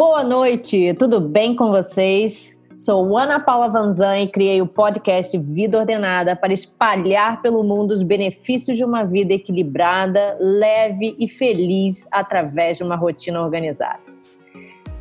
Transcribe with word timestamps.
Boa 0.00 0.24
noite, 0.24 0.94
tudo 0.94 1.20
bem 1.20 1.54
com 1.54 1.68
vocês? 1.68 2.58
Sou 2.74 3.18
Ana 3.18 3.38
Paula 3.38 3.68
Vanzan 3.68 4.18
e 4.20 4.28
criei 4.28 4.62
o 4.62 4.66
podcast 4.66 5.36
Vida 5.36 5.78
Ordenada 5.78 6.34
para 6.34 6.54
espalhar 6.54 7.42
pelo 7.42 7.62
mundo 7.62 7.90
os 7.90 8.02
benefícios 8.02 8.78
de 8.78 8.82
uma 8.82 9.04
vida 9.04 9.34
equilibrada, 9.34 10.38
leve 10.40 11.14
e 11.18 11.28
feliz 11.28 12.08
através 12.10 12.78
de 12.78 12.82
uma 12.82 12.96
rotina 12.96 13.42
organizada. 13.42 14.00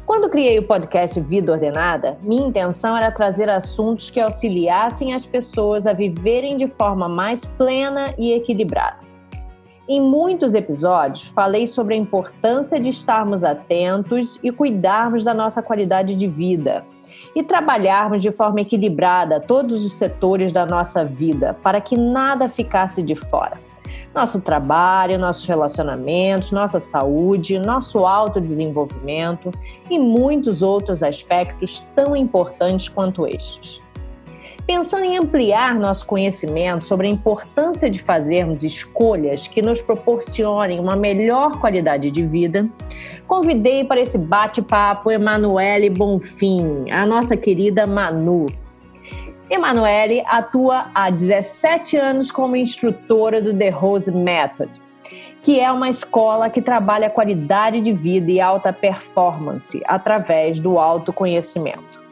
Quando 0.05 0.29
criei 0.29 0.59
o 0.59 0.67
podcast 0.67 1.17
Vida 1.21 1.53
Ordenada, 1.53 2.17
minha 2.21 2.45
intenção 2.45 2.97
era 2.97 3.09
trazer 3.09 3.49
assuntos 3.49 4.09
que 4.09 4.19
auxiliassem 4.19 5.13
as 5.13 5.25
pessoas 5.25 5.87
a 5.87 5.93
viverem 5.93 6.57
de 6.57 6.67
forma 6.67 7.07
mais 7.07 7.45
plena 7.45 8.13
e 8.17 8.33
equilibrada. 8.33 9.08
Em 9.91 9.99
muitos 9.99 10.53
episódios, 10.53 11.23
falei 11.23 11.65
sobre 11.65 11.95
a 11.95 11.97
importância 11.97 12.79
de 12.79 12.89
estarmos 12.89 13.43
atentos 13.43 14.39
e 14.43 14.51
cuidarmos 14.51 15.23
da 15.23 15.33
nossa 15.33 15.63
qualidade 15.63 16.13
de 16.13 16.27
vida 16.27 16.85
e 17.35 17.41
trabalharmos 17.41 18.21
de 18.21 18.31
forma 18.31 18.61
equilibrada 18.61 19.39
todos 19.39 19.83
os 19.83 19.93
setores 19.93 20.53
da 20.53 20.63
nossa 20.63 21.03
vida 21.03 21.57
para 21.63 21.81
que 21.81 21.97
nada 21.97 22.47
ficasse 22.47 23.01
de 23.01 23.15
fora. 23.15 23.59
Nosso 24.13 24.39
trabalho, 24.39 25.17
nossos 25.17 25.47
relacionamentos, 25.47 26.51
nossa 26.51 26.79
saúde, 26.79 27.57
nosso 27.57 28.05
autodesenvolvimento 28.05 29.49
e 29.89 29.97
muitos 29.97 30.61
outros 30.61 31.01
aspectos 31.01 31.83
tão 31.95 32.15
importantes 32.15 32.87
quanto 32.87 33.25
estes. 33.25 33.81
Pensando 34.69 35.03
em 35.03 35.17
ampliar 35.17 35.73
nosso 35.73 36.05
conhecimento 36.05 36.85
sobre 36.85 37.07
a 37.07 37.09
importância 37.09 37.89
de 37.89 37.99
fazermos 37.99 38.63
escolhas 38.63 39.47
que 39.47 39.63
nos 39.63 39.81
proporcionem 39.81 40.79
uma 40.79 40.95
melhor 40.95 41.59
qualidade 41.59 42.11
de 42.11 42.23
vida, 42.23 42.69
convidei 43.25 43.83
para 43.83 43.99
esse 43.99 44.15
bate-papo 44.15 45.09
Emanuele 45.09 45.89
Bonfim, 45.89 46.85
a 46.91 47.03
nossa 47.03 47.35
querida 47.35 47.87
Manu. 47.87 48.45
Emanuele 49.49 50.21
atua 50.27 50.91
há 50.93 51.09
17 51.09 51.97
anos 51.97 52.29
como 52.29 52.55
instrutora 52.55 53.41
do 53.41 53.57
The 53.57 53.69
Rose 53.69 54.11
Method, 54.11 54.71
que 55.41 55.59
é 55.59 55.71
uma 55.71 55.89
escola 55.89 56.47
que 56.47 56.61
trabalha 56.61 57.09
qualidade 57.09 57.81
de 57.81 57.91
vida 57.91 58.29
e 58.29 58.39
alta 58.39 58.71
performance 58.71 59.81
através 59.87 60.59
do 60.59 60.77
autoconhecimento. 60.77 62.08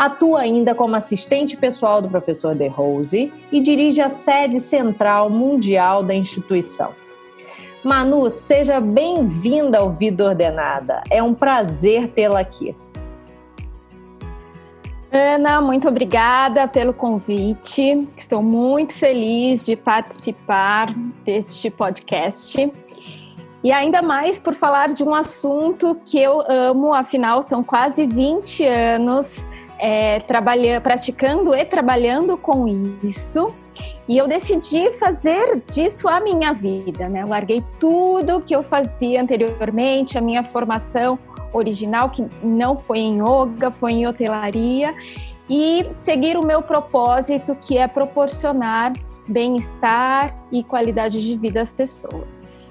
Atua 0.00 0.40
ainda 0.40 0.74
como 0.74 0.96
assistente 0.96 1.58
pessoal 1.58 2.00
do 2.00 2.08
professor 2.08 2.54
De 2.54 2.66
Rose 2.66 3.30
e 3.52 3.60
dirige 3.60 4.00
a 4.00 4.08
sede 4.08 4.58
central 4.58 5.28
mundial 5.28 6.02
da 6.02 6.14
instituição. 6.14 6.92
Manu, 7.84 8.30
seja 8.30 8.80
bem-vinda 8.80 9.78
ao 9.78 9.90
Vida 9.90 10.24
Ordenada. 10.24 11.02
É 11.10 11.22
um 11.22 11.34
prazer 11.34 12.08
tê-la 12.08 12.40
aqui. 12.40 12.74
Ana, 15.12 15.60
muito 15.60 15.86
obrigada 15.86 16.66
pelo 16.66 16.94
convite. 16.94 18.08
Estou 18.16 18.42
muito 18.42 18.94
feliz 18.94 19.66
de 19.66 19.76
participar 19.76 20.94
deste 21.26 21.68
podcast. 21.68 22.72
E 23.62 23.70
ainda 23.70 24.00
mais 24.00 24.38
por 24.38 24.54
falar 24.54 24.94
de 24.94 25.04
um 25.04 25.12
assunto 25.12 26.00
que 26.06 26.18
eu 26.18 26.42
amo, 26.48 26.94
afinal, 26.94 27.42
são 27.42 27.62
quase 27.62 28.06
20 28.06 28.64
anos 28.64 29.46
é, 29.80 30.20
praticando 30.80 31.54
e 31.54 31.64
trabalhando 31.64 32.36
com 32.36 32.66
isso. 33.02 33.54
E 34.06 34.18
eu 34.18 34.28
decidi 34.28 34.92
fazer 34.94 35.62
disso 35.70 36.08
a 36.08 36.20
minha 36.20 36.52
vida, 36.52 37.08
né? 37.08 37.22
Eu 37.22 37.28
larguei 37.28 37.64
tudo 37.78 38.40
que 38.40 38.54
eu 38.54 38.62
fazia 38.62 39.22
anteriormente, 39.22 40.18
a 40.18 40.20
minha 40.20 40.42
formação 40.42 41.18
original, 41.52 42.10
que 42.10 42.26
não 42.42 42.76
foi 42.76 42.98
em 42.98 43.20
yoga, 43.20 43.70
foi 43.70 43.92
em 43.92 44.06
hotelaria, 44.06 44.94
e 45.48 45.86
seguir 46.04 46.36
o 46.36 46.44
meu 46.44 46.62
propósito, 46.62 47.56
que 47.56 47.78
é 47.78 47.88
proporcionar 47.88 48.92
bem-estar 49.26 50.36
e 50.50 50.62
qualidade 50.62 51.24
de 51.24 51.36
vida 51.36 51.62
às 51.62 51.72
pessoas. 51.72 52.69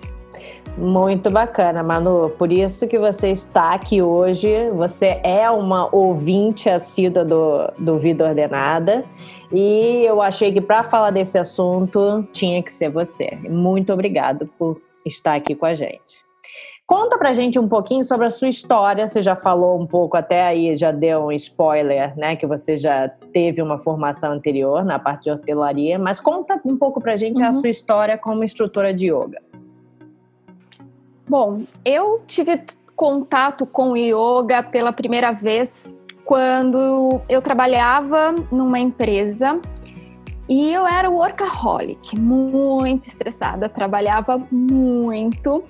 Muito 0.78 1.30
bacana, 1.30 1.84
Manu. 1.84 2.30
Por 2.38 2.52
isso 2.52 2.88
que 2.88 2.98
você 2.98 3.30
está 3.30 3.74
aqui 3.74 4.02
hoje. 4.02 4.70
Você 4.72 5.20
é 5.24 5.50
uma 5.50 5.94
ouvinte 5.94 6.70
assídua 6.70 7.26
do, 7.26 7.72
do 7.78 8.00
Vida 8.00 8.28
Ordenada. 8.28 9.04
E 9.52 10.04
eu 10.06 10.22
achei 10.22 10.54
que 10.54 10.62
para 10.62 10.84
falar 10.84 11.12
desse 11.12 11.38
assunto 11.38 12.26
tinha 12.32 12.62
que 12.64 12.72
ser 12.72 12.90
você. 12.90 13.38
Muito 13.50 13.92
obrigado 13.92 14.48
por 14.58 14.82
estar 15.06 15.36
aqui 15.36 15.56
com 15.56 15.66
a 15.66 15.76
gente. 15.76 16.30
Conta 16.90 17.20
pra 17.20 17.34
gente 17.34 17.60
um 17.60 17.68
pouquinho 17.68 18.04
sobre 18.04 18.26
a 18.26 18.32
sua 18.32 18.48
história. 18.48 19.08
Você 19.08 19.22
já 19.22 19.36
falou 19.36 19.80
um 19.80 19.86
pouco 19.86 20.18
até 20.18 20.42
aí, 20.42 20.76
já 20.76 20.92
deu 20.92 21.26
um 21.26 21.32
spoiler, 21.34 22.18
né? 22.18 22.36
Que 22.36 22.48
você 22.48 22.76
já 22.76 23.08
teve 23.32 23.62
uma 23.62 23.78
formação 23.78 24.32
anterior 24.32 24.84
na 24.84 24.98
parte 24.98 25.26
de 25.26 25.32
hotelaria. 25.32 26.00
Mas 26.00 26.20
conta 26.20 26.60
um 26.66 26.76
pouco 26.76 27.00
pra 27.00 27.16
gente 27.16 27.44
uhum. 27.44 27.48
a 27.48 27.54
sua 27.54 27.70
história 27.70 28.18
como 28.18 28.44
instrutora 28.44 28.92
de 28.92 29.12
yoga. 29.12 29.40
Bom, 31.30 31.62
eu 31.86 32.24
tive 32.26 32.60
contato 32.96 33.68
com 33.68 33.96
yoga 33.96 34.64
pela 34.64 34.92
primeira 34.92 35.32
vez 35.32 35.94
quando 36.26 37.22
eu 37.30 37.40
trabalhava 37.40 38.34
numa 38.52 38.80
empresa 38.80 39.62
e 40.50 40.74
eu 40.74 40.88
era 40.88 41.08
workaholic, 41.08 42.20
muito 42.20 43.08
estressada, 43.08 43.70
trabalhava 43.70 44.44
muito 44.50 45.64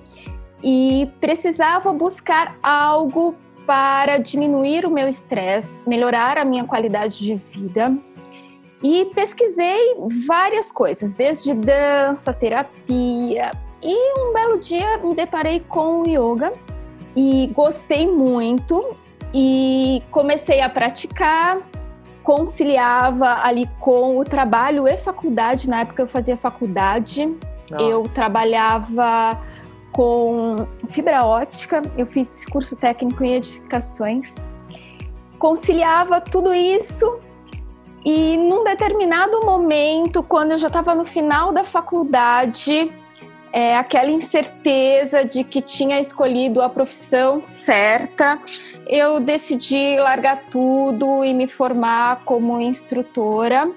e 0.64 1.06
precisava 1.20 1.92
buscar 1.92 2.56
algo 2.62 3.34
para 3.66 4.16
diminuir 4.16 4.86
o 4.86 4.90
meu 4.90 5.08
estresse, 5.08 5.78
melhorar 5.86 6.38
a 6.38 6.44
minha 6.44 6.64
qualidade 6.64 7.18
de 7.18 7.34
vida. 7.34 7.94
E 8.82 9.04
pesquisei 9.14 9.94
várias 10.26 10.72
coisas, 10.72 11.12
desde 11.12 11.52
dança, 11.52 12.32
terapia, 12.32 13.50
e 13.82 14.18
um 14.18 14.32
belo 14.32 14.58
dia 14.58 14.98
me 14.98 15.14
deparei 15.14 15.60
com 15.60 16.02
o 16.02 16.06
yoga 16.06 16.52
e 17.16 17.48
gostei 17.54 18.06
muito 18.06 18.96
e 19.32 20.02
comecei 20.10 20.60
a 20.60 20.68
praticar, 20.68 21.58
conciliava 22.22 23.42
ali 23.42 23.68
com 23.78 24.18
o 24.18 24.24
trabalho 24.24 24.86
e 24.86 24.96
faculdade. 24.96 25.68
Na 25.68 25.80
época 25.80 26.02
eu 26.02 26.08
fazia 26.08 26.36
faculdade, 26.36 27.26
Nossa. 27.70 27.84
eu 27.84 28.02
trabalhava 28.14 29.40
com 29.92 30.56
fibra 30.88 31.24
ótica, 31.24 31.82
eu 31.96 32.06
fiz 32.06 32.44
curso 32.46 32.76
técnico 32.76 33.24
em 33.24 33.34
edificações. 33.34 34.36
Conciliava 35.38 36.20
tudo 36.20 36.52
isso 36.52 37.18
e 38.04 38.36
num 38.36 38.64
determinado 38.64 39.40
momento, 39.44 40.22
quando 40.22 40.52
eu 40.52 40.58
já 40.58 40.68
estava 40.68 40.94
no 40.94 41.04
final 41.04 41.52
da 41.52 41.64
faculdade, 41.64 42.92
é, 43.52 43.76
aquela 43.76 44.10
incerteza 44.10 45.24
de 45.24 45.42
que 45.42 45.60
tinha 45.60 45.98
escolhido 45.98 46.62
a 46.62 46.68
profissão 46.68 47.40
certa, 47.40 48.38
eu 48.86 49.18
decidi 49.18 49.96
largar 49.98 50.44
tudo 50.50 51.24
e 51.24 51.34
me 51.34 51.48
formar 51.48 52.24
como 52.24 52.60
instrutora 52.60 53.70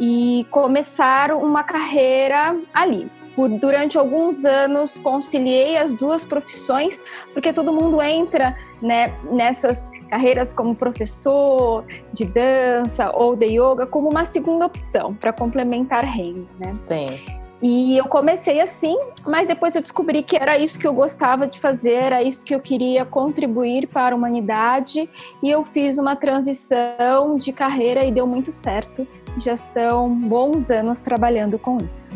e 0.00 0.46
começar 0.50 1.32
uma 1.32 1.62
carreira 1.62 2.56
ali. 2.72 3.10
Por, 3.36 3.48
durante 3.48 3.98
alguns 3.98 4.44
anos 4.44 4.96
conciliei 4.96 5.76
as 5.76 5.92
duas 5.92 6.24
profissões, 6.24 7.00
porque 7.32 7.52
todo 7.52 7.72
mundo 7.72 8.00
entra 8.00 8.56
né, 8.80 9.12
nessas 9.30 9.90
carreiras 10.08 10.52
como 10.52 10.74
professor 10.74 11.84
de 12.12 12.24
dança 12.26 13.10
ou 13.12 13.34
de 13.34 13.46
yoga 13.46 13.86
como 13.86 14.08
uma 14.08 14.24
segunda 14.24 14.66
opção 14.66 15.14
para 15.14 15.32
complementar 15.32 16.04
renda, 16.04 16.46
né? 16.60 16.76
Sim. 16.76 17.43
E 17.66 17.96
eu 17.96 18.04
comecei 18.04 18.60
assim, 18.60 18.94
mas 19.26 19.48
depois 19.48 19.74
eu 19.74 19.80
descobri 19.80 20.22
que 20.22 20.36
era 20.36 20.58
isso 20.58 20.78
que 20.78 20.86
eu 20.86 20.92
gostava 20.92 21.46
de 21.46 21.58
fazer, 21.58 21.94
era 21.94 22.22
isso 22.22 22.44
que 22.44 22.54
eu 22.54 22.60
queria 22.60 23.06
contribuir 23.06 23.86
para 23.86 24.14
a 24.14 24.18
humanidade, 24.18 25.08
e 25.42 25.48
eu 25.48 25.64
fiz 25.64 25.96
uma 25.96 26.14
transição 26.14 27.36
de 27.38 27.54
carreira 27.54 28.04
e 28.04 28.12
deu 28.12 28.26
muito 28.26 28.52
certo. 28.52 29.08
Já 29.38 29.56
são 29.56 30.14
bons 30.14 30.70
anos 30.70 31.00
trabalhando 31.00 31.58
com 31.58 31.78
isso. 31.78 32.12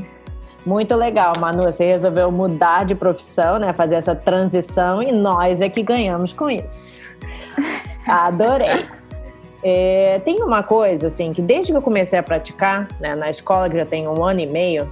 Muito 0.67 0.94
legal, 0.94 1.32
Manu. 1.40 1.62
Você 1.62 1.87
resolveu 1.87 2.31
mudar 2.31 2.84
de 2.84 2.94
profissão, 2.94 3.58
né? 3.58 3.73
Fazer 3.73 3.94
essa 3.94 4.14
transição 4.14 5.02
e 5.02 5.11
nós 5.11 5.62
é 5.62 5.70
que 5.70 5.82
ganhamos 5.82 6.31
com 6.34 6.50
isso. 6.50 7.11
Adorei. 8.06 8.98
É, 9.62 10.20
tem 10.25 10.43
uma 10.43 10.62
coisa, 10.62 11.08
assim, 11.08 11.32
que 11.32 11.43
desde 11.43 11.72
que 11.72 11.78
eu 11.78 11.82
comecei 11.82 12.19
a 12.19 12.22
praticar, 12.22 12.87
né, 13.00 13.14
na 13.14 13.28
escola, 13.28 13.69
que 13.69 13.76
já 13.76 13.87
tem 13.87 14.06
um 14.06 14.25
ano 14.25 14.40
e 14.40 14.46
meio, 14.46 14.90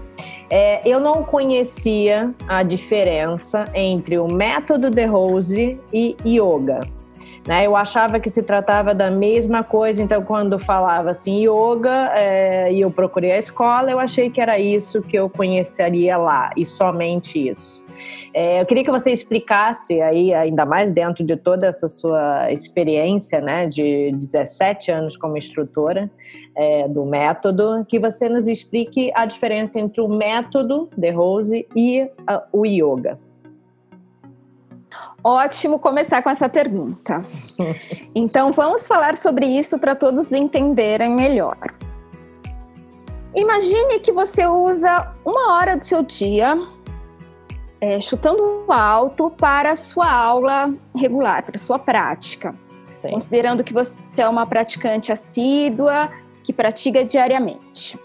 é, 0.50 0.80
eu 0.88 1.00
não 1.00 1.22
conhecia 1.22 2.32
a 2.48 2.62
diferença 2.62 3.64
entre 3.74 4.18
o 4.18 4.26
método 4.26 4.90
de 4.90 5.04
Rose 5.04 5.80
e 5.92 6.16
yoga. 6.24 6.80
Né? 7.46 7.66
Eu 7.66 7.76
achava 7.76 8.18
que 8.18 8.28
se 8.28 8.42
tratava 8.42 8.92
da 8.92 9.10
mesma 9.10 9.62
coisa, 9.62 10.02
então 10.02 10.22
quando 10.22 10.58
falava 10.58 11.10
assim 11.10 11.46
yoga 11.46 12.10
é, 12.14 12.72
e 12.72 12.80
eu 12.80 12.90
procurei 12.90 13.32
a 13.32 13.38
escola, 13.38 13.90
eu 13.90 14.00
achei 14.00 14.28
que 14.28 14.40
era 14.40 14.58
isso 14.58 15.00
que 15.00 15.16
eu 15.16 15.30
conheceria 15.30 16.16
lá 16.16 16.50
e 16.56 16.66
somente 16.66 17.48
isso. 17.48 17.84
É, 18.34 18.60
eu 18.60 18.66
queria 18.66 18.84
que 18.84 18.90
você 18.90 19.10
explicasse 19.10 20.00
aí, 20.00 20.34
ainda 20.34 20.66
mais 20.66 20.90
dentro 20.90 21.24
de 21.24 21.36
toda 21.36 21.68
essa 21.68 21.88
sua 21.88 22.52
experiência, 22.52 23.40
né, 23.40 23.66
de 23.66 24.12
17 24.12 24.90
anos 24.90 25.16
como 25.16 25.38
instrutora 25.38 26.10
é, 26.54 26.88
do 26.88 27.06
método, 27.06 27.86
que 27.88 27.98
você 27.98 28.28
nos 28.28 28.48
explique 28.48 29.10
a 29.14 29.24
diferença 29.24 29.78
entre 29.78 30.00
o 30.00 30.08
método 30.08 30.90
de 30.96 31.10
Rose 31.10 31.66
e 31.74 32.06
a, 32.26 32.42
o 32.52 32.66
yoga. 32.66 33.18
Ótimo 35.28 35.80
começar 35.80 36.22
com 36.22 36.30
essa 36.30 36.48
pergunta. 36.48 37.24
Então, 38.14 38.52
vamos 38.52 38.86
falar 38.86 39.16
sobre 39.16 39.44
isso 39.44 39.76
para 39.76 39.96
todos 39.96 40.30
entenderem 40.30 41.10
melhor. 41.10 41.58
Imagine 43.34 43.98
que 43.98 44.12
você 44.12 44.46
usa 44.46 45.12
uma 45.24 45.54
hora 45.54 45.76
do 45.76 45.84
seu 45.84 46.04
dia 46.04 46.56
é, 47.80 48.00
chutando 48.00 48.66
alto 48.68 49.28
para 49.28 49.72
a 49.72 49.74
sua 49.74 50.08
aula 50.08 50.72
regular, 50.94 51.42
para 51.42 51.56
a 51.56 51.58
sua 51.58 51.76
prática. 51.80 52.54
Sim. 52.94 53.10
Considerando 53.10 53.64
que 53.64 53.72
você 53.72 53.98
é 54.18 54.28
uma 54.28 54.46
praticante 54.46 55.10
assídua, 55.10 56.08
que 56.44 56.52
pratica 56.52 57.04
diariamente. 57.04 57.98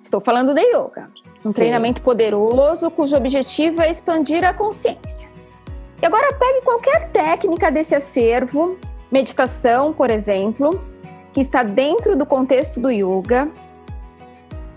Estou 0.00 0.20
falando 0.20 0.54
de 0.54 0.62
yoga, 0.62 1.06
um 1.44 1.48
Sim. 1.48 1.56
treinamento 1.56 2.00
poderoso 2.00 2.92
cujo 2.92 3.16
objetivo 3.16 3.82
é 3.82 3.90
expandir 3.90 4.44
a 4.44 4.54
consciência. 4.54 5.36
E 6.00 6.06
agora 6.06 6.32
pegue 6.32 6.62
qualquer 6.62 7.10
técnica 7.10 7.70
desse 7.70 7.94
acervo, 7.94 8.78
meditação, 9.10 9.92
por 9.92 10.10
exemplo, 10.10 10.80
que 11.32 11.40
está 11.40 11.62
dentro 11.62 12.16
do 12.16 12.24
contexto 12.24 12.80
do 12.80 12.90
yoga, 12.90 13.50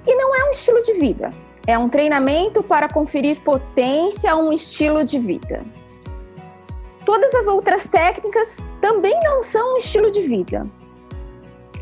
e 0.05 0.15
não 0.15 0.35
é 0.35 0.45
um 0.45 0.49
estilo 0.49 0.81
de 0.81 0.93
vida, 0.93 1.31
é 1.67 1.77
um 1.77 1.87
treinamento 1.87 2.63
para 2.63 2.89
conferir 2.89 3.39
potência 3.41 4.31
a 4.31 4.35
um 4.35 4.51
estilo 4.51 5.03
de 5.03 5.19
vida. 5.19 5.63
Todas 7.05 7.33
as 7.35 7.47
outras 7.47 7.87
técnicas 7.87 8.59
também 8.79 9.19
não 9.23 9.43
são 9.43 9.73
um 9.73 9.77
estilo 9.77 10.11
de 10.11 10.21
vida. 10.21 10.67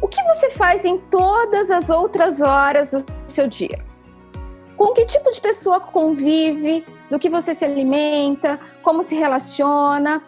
O 0.01 0.07
que 0.07 0.21
você 0.23 0.49
faz 0.51 0.85
em 0.85 0.97
todas 0.97 1.69
as 1.71 1.89
outras 1.89 2.41
horas 2.41 2.91
do 2.91 3.05
seu 3.25 3.47
dia? 3.47 3.79
Com 4.77 4.93
que 4.93 5.05
tipo 5.05 5.29
de 5.31 5.41
pessoa 5.41 5.79
convive? 5.79 6.85
Do 7.09 7.17
que 7.17 7.29
você 7.29 7.53
se 7.53 7.65
alimenta? 7.65 8.59
Como 8.83 9.01
se 9.01 9.15
relaciona? 9.15 10.21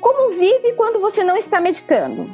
Como 0.00 0.30
vive 0.30 0.72
quando 0.74 1.00
você 1.00 1.22
não 1.22 1.36
está 1.36 1.60
meditando? 1.60 2.28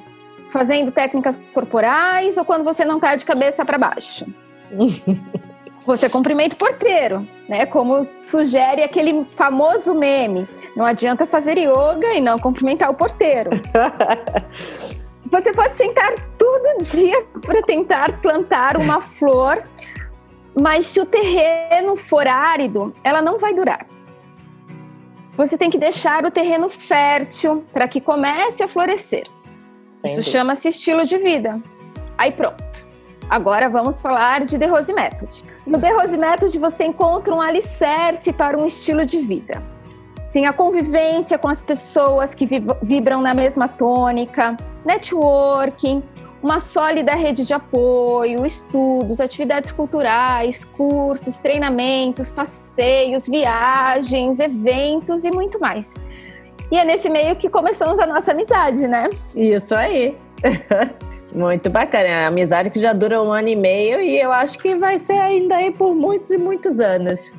Fazendo 0.50 0.92
técnicas 0.92 1.40
corporais 1.52 2.36
ou 2.36 2.44
quando 2.44 2.64
você 2.64 2.84
não 2.84 2.96
está 2.96 3.16
de 3.16 3.24
cabeça 3.24 3.64
para 3.64 3.78
baixo? 3.78 4.26
Você 5.84 6.08
cumprimenta 6.08 6.54
o 6.54 6.58
porteiro, 6.58 7.26
né? 7.48 7.66
Como 7.66 8.06
sugere 8.20 8.84
aquele 8.84 9.24
famoso 9.32 9.94
meme. 9.94 10.48
Não 10.76 10.84
adianta 10.84 11.26
fazer 11.26 11.58
yoga 11.58 12.14
e 12.14 12.20
não 12.20 12.38
cumprimentar 12.38 12.88
o 12.88 12.94
porteiro. 12.94 13.50
Você 15.30 15.52
pode 15.52 15.74
sentar 15.74 16.12
todo 16.38 16.78
dia 16.78 17.24
para 17.40 17.62
tentar 17.62 18.20
plantar 18.20 18.76
uma 18.76 19.00
flor, 19.00 19.62
mas 20.58 20.86
se 20.86 21.00
o 21.00 21.06
terreno 21.06 21.96
for 21.96 22.26
árido, 22.26 22.92
ela 23.02 23.22
não 23.22 23.38
vai 23.38 23.54
durar. 23.54 23.86
Você 25.34 25.56
tem 25.56 25.70
que 25.70 25.78
deixar 25.78 26.24
o 26.24 26.30
terreno 26.30 26.68
fértil 26.68 27.64
para 27.72 27.88
que 27.88 28.00
comece 28.00 28.62
a 28.62 28.68
florescer. 28.68 29.26
Sem 29.90 30.12
Isso 30.12 30.22
chama-se 30.22 30.68
estilo 30.68 31.06
de 31.06 31.16
vida. 31.18 31.60
Aí 32.18 32.30
pronto. 32.32 32.92
Agora 33.30 33.68
vamos 33.68 34.02
falar 34.02 34.44
de 34.44 34.58
The 34.58 34.66
Rose 34.66 34.92
Method. 34.92 35.42
No 35.66 35.80
The 35.80 35.90
Rose 35.92 36.18
Method 36.18 36.58
você 36.58 36.84
encontra 36.84 37.34
um 37.34 37.40
alicerce 37.40 38.30
para 38.32 38.58
um 38.58 38.66
estilo 38.66 39.06
de 39.06 39.20
vida. 39.20 39.62
Tem 40.32 40.46
a 40.46 40.52
convivência 40.52 41.38
com 41.38 41.48
as 41.48 41.62
pessoas 41.62 42.34
que 42.34 42.46
vibram 42.82 43.22
na 43.22 43.32
mesma 43.32 43.68
tônica, 43.68 44.56
networking, 44.84 46.02
uma 46.42 46.58
sólida 46.58 47.14
rede 47.14 47.44
de 47.44 47.54
apoio, 47.54 48.44
estudos, 48.44 49.20
atividades 49.20 49.70
culturais, 49.70 50.64
cursos, 50.64 51.38
treinamentos, 51.38 52.30
passeios, 52.32 53.28
viagens, 53.28 54.40
eventos 54.40 55.24
e 55.24 55.30
muito 55.30 55.60
mais. 55.60 55.94
E 56.70 56.78
é 56.78 56.84
nesse 56.84 57.08
meio 57.08 57.36
que 57.36 57.48
começamos 57.48 58.00
a 58.00 58.06
nossa 58.06 58.32
amizade, 58.32 58.88
né? 58.88 59.08
Isso 59.36 59.74
aí. 59.74 60.16
Muito 61.34 61.70
bacana. 61.70 62.04
É 62.04 62.20
uma 62.20 62.28
amizade 62.28 62.70
que 62.70 62.78
já 62.78 62.92
dura 62.92 63.22
um 63.22 63.32
ano 63.32 63.48
e 63.48 63.56
meio 63.56 64.00
e 64.00 64.20
eu 64.20 64.30
acho 64.30 64.58
que 64.58 64.74
vai 64.74 64.98
ser 64.98 65.14
ainda 65.14 65.56
aí 65.56 65.70
por 65.70 65.94
muitos 65.94 66.30
e 66.30 66.36
muitos 66.36 66.78
anos. 66.78 67.32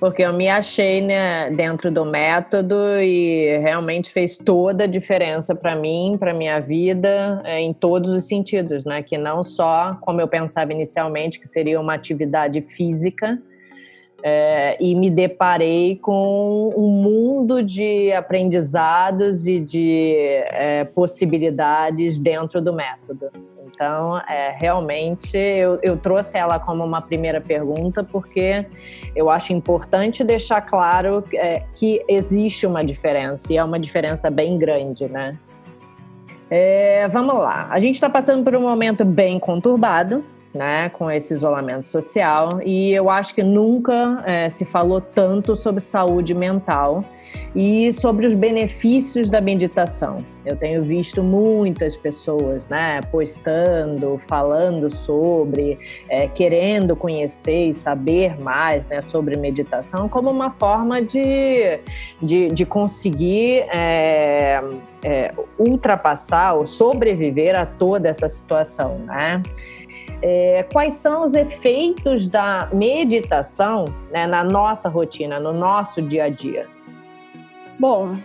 Porque 0.00 0.22
eu 0.22 0.32
me 0.32 0.48
achei 0.48 1.02
né, 1.02 1.50
dentro 1.50 1.90
do 1.90 2.06
método 2.06 2.74
e 3.02 3.58
realmente 3.58 4.10
fez 4.10 4.38
toda 4.38 4.84
a 4.84 4.86
diferença 4.86 5.54
para 5.54 5.76
mim, 5.76 6.16
para 6.18 6.32
minha 6.32 6.58
vida, 6.58 7.42
é, 7.44 7.60
em 7.60 7.74
todos 7.74 8.10
os 8.10 8.24
sentidos, 8.24 8.86
né? 8.86 9.02
Que 9.02 9.18
não 9.18 9.44
só 9.44 9.98
como 10.00 10.18
eu 10.18 10.26
pensava 10.26 10.72
inicialmente, 10.72 11.38
que 11.38 11.46
seria 11.46 11.78
uma 11.78 11.92
atividade 11.92 12.62
física, 12.62 13.38
é, 14.22 14.76
e 14.80 14.94
me 14.94 15.10
deparei 15.10 15.96
com 15.96 16.72
um 16.74 16.88
mundo 16.88 17.62
de 17.62 18.10
aprendizados 18.12 19.46
e 19.46 19.60
de 19.60 20.14
é, 20.46 20.84
possibilidades 20.84 22.18
dentro 22.18 22.62
do 22.62 22.72
método. 22.72 23.30
Então, 23.80 24.18
é, 24.28 24.54
realmente, 24.60 25.38
eu, 25.38 25.78
eu, 25.82 25.96
trouxe 25.96 26.36
ela 26.36 26.58
como 26.58 26.84
uma 26.84 27.00
primeira 27.00 27.40
pergunta, 27.40 28.04
porque 28.04 28.66
eu 29.16 29.30
acho 29.30 29.54
importante 29.54 30.22
deixar 30.22 30.60
claro 30.60 31.24
é, 31.32 31.62
que 31.74 32.04
existe 32.06 32.66
uma 32.66 32.84
diferença, 32.84 33.50
e 33.50 33.56
é 33.56 33.64
uma 33.64 33.78
diferença 33.78 34.28
bem 34.28 34.58
grande, 34.58 35.08
né? 35.08 35.38
É, 36.50 37.08
vamos 37.08 37.36
lá, 37.36 37.68
a 37.70 37.80
gente 37.80 37.94
está 37.94 38.10
passando 38.10 38.44
por 38.44 38.54
um 38.54 38.60
momento 38.60 39.02
bem 39.02 39.38
conturbado, 39.38 40.22
né, 40.52 40.90
com 40.90 41.10
esse 41.10 41.32
isolamento 41.32 41.86
social. 41.86 42.60
E 42.62 42.92
eu 42.92 43.08
acho 43.08 43.34
que 43.34 43.42
nunca 43.42 44.22
é, 44.26 44.50
se 44.50 44.66
falou 44.66 45.00
tanto 45.00 45.56
sobre 45.56 45.80
saúde 45.80 46.34
mental 46.34 47.02
e 47.54 47.92
sobre 47.92 48.26
os 48.26 48.34
benefícios 48.34 49.28
da 49.28 49.40
meditação. 49.40 50.18
Eu 50.44 50.56
tenho 50.56 50.82
visto 50.82 51.22
muitas 51.22 51.96
pessoas, 51.96 52.66
né, 52.68 53.00
postando, 53.10 54.20
falando 54.28 54.90
sobre, 54.90 55.78
é, 56.08 56.28
querendo 56.28 56.96
conhecer 56.96 57.68
e 57.68 57.74
saber 57.74 58.40
mais, 58.40 58.86
né, 58.86 59.00
sobre 59.00 59.36
meditação 59.36 60.08
como 60.08 60.30
uma 60.30 60.50
forma 60.50 61.02
de, 61.02 61.80
de, 62.22 62.48
de 62.48 62.64
conseguir 62.64 63.66
é, 63.70 64.62
é, 65.04 65.32
ultrapassar 65.58 66.54
ou 66.54 66.64
sobreviver 66.64 67.58
a 67.58 67.66
toda 67.66 68.08
essa 68.08 68.28
situação, 68.28 68.98
né? 69.06 69.42
é, 70.22 70.64
quais 70.72 70.94
são 70.94 71.24
os 71.24 71.34
efeitos 71.34 72.28
da 72.28 72.68
meditação 72.72 73.84
né, 74.10 74.26
na 74.26 74.44
nossa 74.44 74.88
rotina, 74.88 75.40
no 75.40 75.52
nosso 75.52 76.02
dia 76.02 76.24
a 76.24 76.28
dia? 76.28 76.68
Bom, 77.80 78.18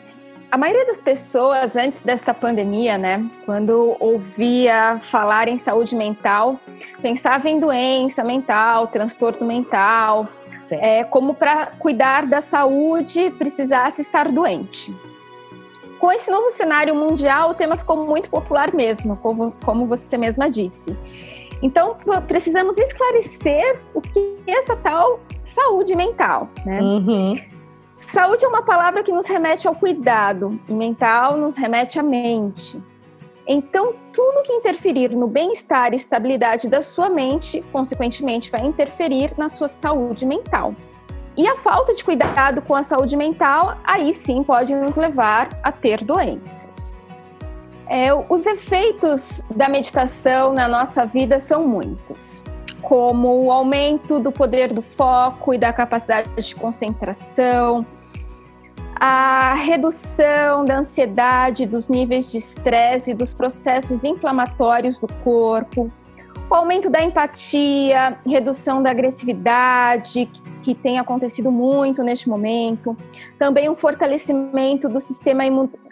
a 0.51 0.57
maioria 0.57 0.85
das 0.85 0.99
pessoas 0.99 1.77
antes 1.77 2.01
dessa 2.01 2.33
pandemia, 2.33 2.97
né, 2.97 3.25
quando 3.45 3.95
ouvia 4.01 4.99
falar 5.01 5.47
em 5.47 5.57
saúde 5.57 5.95
mental, 5.95 6.59
pensava 7.01 7.49
em 7.49 7.57
doença 7.57 8.21
mental, 8.21 8.87
transtorno 8.87 9.47
mental, 9.47 10.27
é, 10.69 11.05
como 11.05 11.33
para 11.33 11.67
cuidar 11.67 12.25
da 12.25 12.41
saúde 12.41 13.31
precisasse 13.37 14.01
estar 14.01 14.29
doente. 14.29 14.93
Com 15.99 16.11
esse 16.11 16.29
novo 16.29 16.49
cenário 16.49 16.93
mundial, 16.93 17.51
o 17.51 17.53
tema 17.53 17.77
ficou 17.77 18.05
muito 18.05 18.29
popular 18.29 18.73
mesmo, 18.73 19.15
como, 19.15 19.53
como 19.63 19.85
você 19.85 20.17
mesma 20.17 20.49
disse. 20.49 20.93
Então, 21.61 21.95
precisamos 22.27 22.77
esclarecer 22.77 23.79
o 23.93 24.01
que 24.01 24.35
é 24.47 24.51
essa 24.51 24.75
tal 24.75 25.21
saúde 25.41 25.95
mental, 25.95 26.49
né? 26.65 26.81
Uhum. 26.81 27.54
Saúde 28.07 28.45
é 28.45 28.47
uma 28.47 28.61
palavra 28.61 29.03
que 29.03 29.11
nos 29.11 29.25
remete 29.25 29.67
ao 29.67 29.75
cuidado, 29.75 30.59
e 30.69 30.73
mental 30.73 31.37
nos 31.37 31.57
remete 31.57 31.99
à 31.99 32.03
mente. 32.03 32.81
Então, 33.47 33.93
tudo 34.13 34.43
que 34.43 34.53
interferir 34.53 35.09
no 35.09 35.27
bem-estar 35.27 35.93
e 35.93 35.95
estabilidade 35.95 36.67
da 36.67 36.81
sua 36.81 37.09
mente, 37.09 37.63
consequentemente, 37.71 38.49
vai 38.51 38.65
interferir 38.65 39.33
na 39.37 39.49
sua 39.49 39.67
saúde 39.67 40.25
mental. 40.25 40.73
E 41.37 41.47
a 41.47 41.57
falta 41.57 41.93
de 41.93 42.03
cuidado 42.03 42.61
com 42.61 42.73
a 42.73 42.81
saúde 42.81 43.17
mental, 43.17 43.77
aí 43.83 44.13
sim 44.13 44.43
pode 44.43 44.73
nos 44.73 44.95
levar 44.95 45.49
a 45.61 45.71
ter 45.71 46.03
doenças. 46.03 46.93
É, 47.87 48.13
os 48.13 48.45
efeitos 48.45 49.43
da 49.53 49.67
meditação 49.67 50.53
na 50.53 50.67
nossa 50.67 51.05
vida 51.05 51.39
são 51.39 51.67
muitos, 51.67 52.43
como 52.81 53.45
o 53.45 53.51
aumento 53.51 54.19
do 54.19 54.31
poder 54.31 54.73
do 54.73 54.81
foco 54.81 55.53
e 55.53 55.57
da 55.57 55.73
capacidade 55.73 56.29
de 56.35 56.55
concentração, 56.55 57.85
a 58.95 59.55
redução 59.55 60.63
da 60.63 60.79
ansiedade, 60.79 61.65
dos 61.65 61.89
níveis 61.89 62.31
de 62.31 62.37
estresse, 62.37 63.13
dos 63.13 63.33
processos 63.33 64.03
inflamatórios 64.03 64.99
do 64.99 65.07
corpo, 65.23 65.91
o 66.49 66.53
aumento 66.53 66.89
da 66.89 67.01
empatia, 67.01 68.19
redução 68.25 68.81
da 68.81 68.91
agressividade, 68.91 70.29
que 70.61 70.75
tem 70.75 70.99
acontecido 70.99 71.51
muito 71.51 72.03
neste 72.03 72.29
momento, 72.29 72.95
também 73.37 73.69
um 73.69 73.75
fortalecimento 73.75 74.87
do 74.87 74.99
sistema 74.99 75.43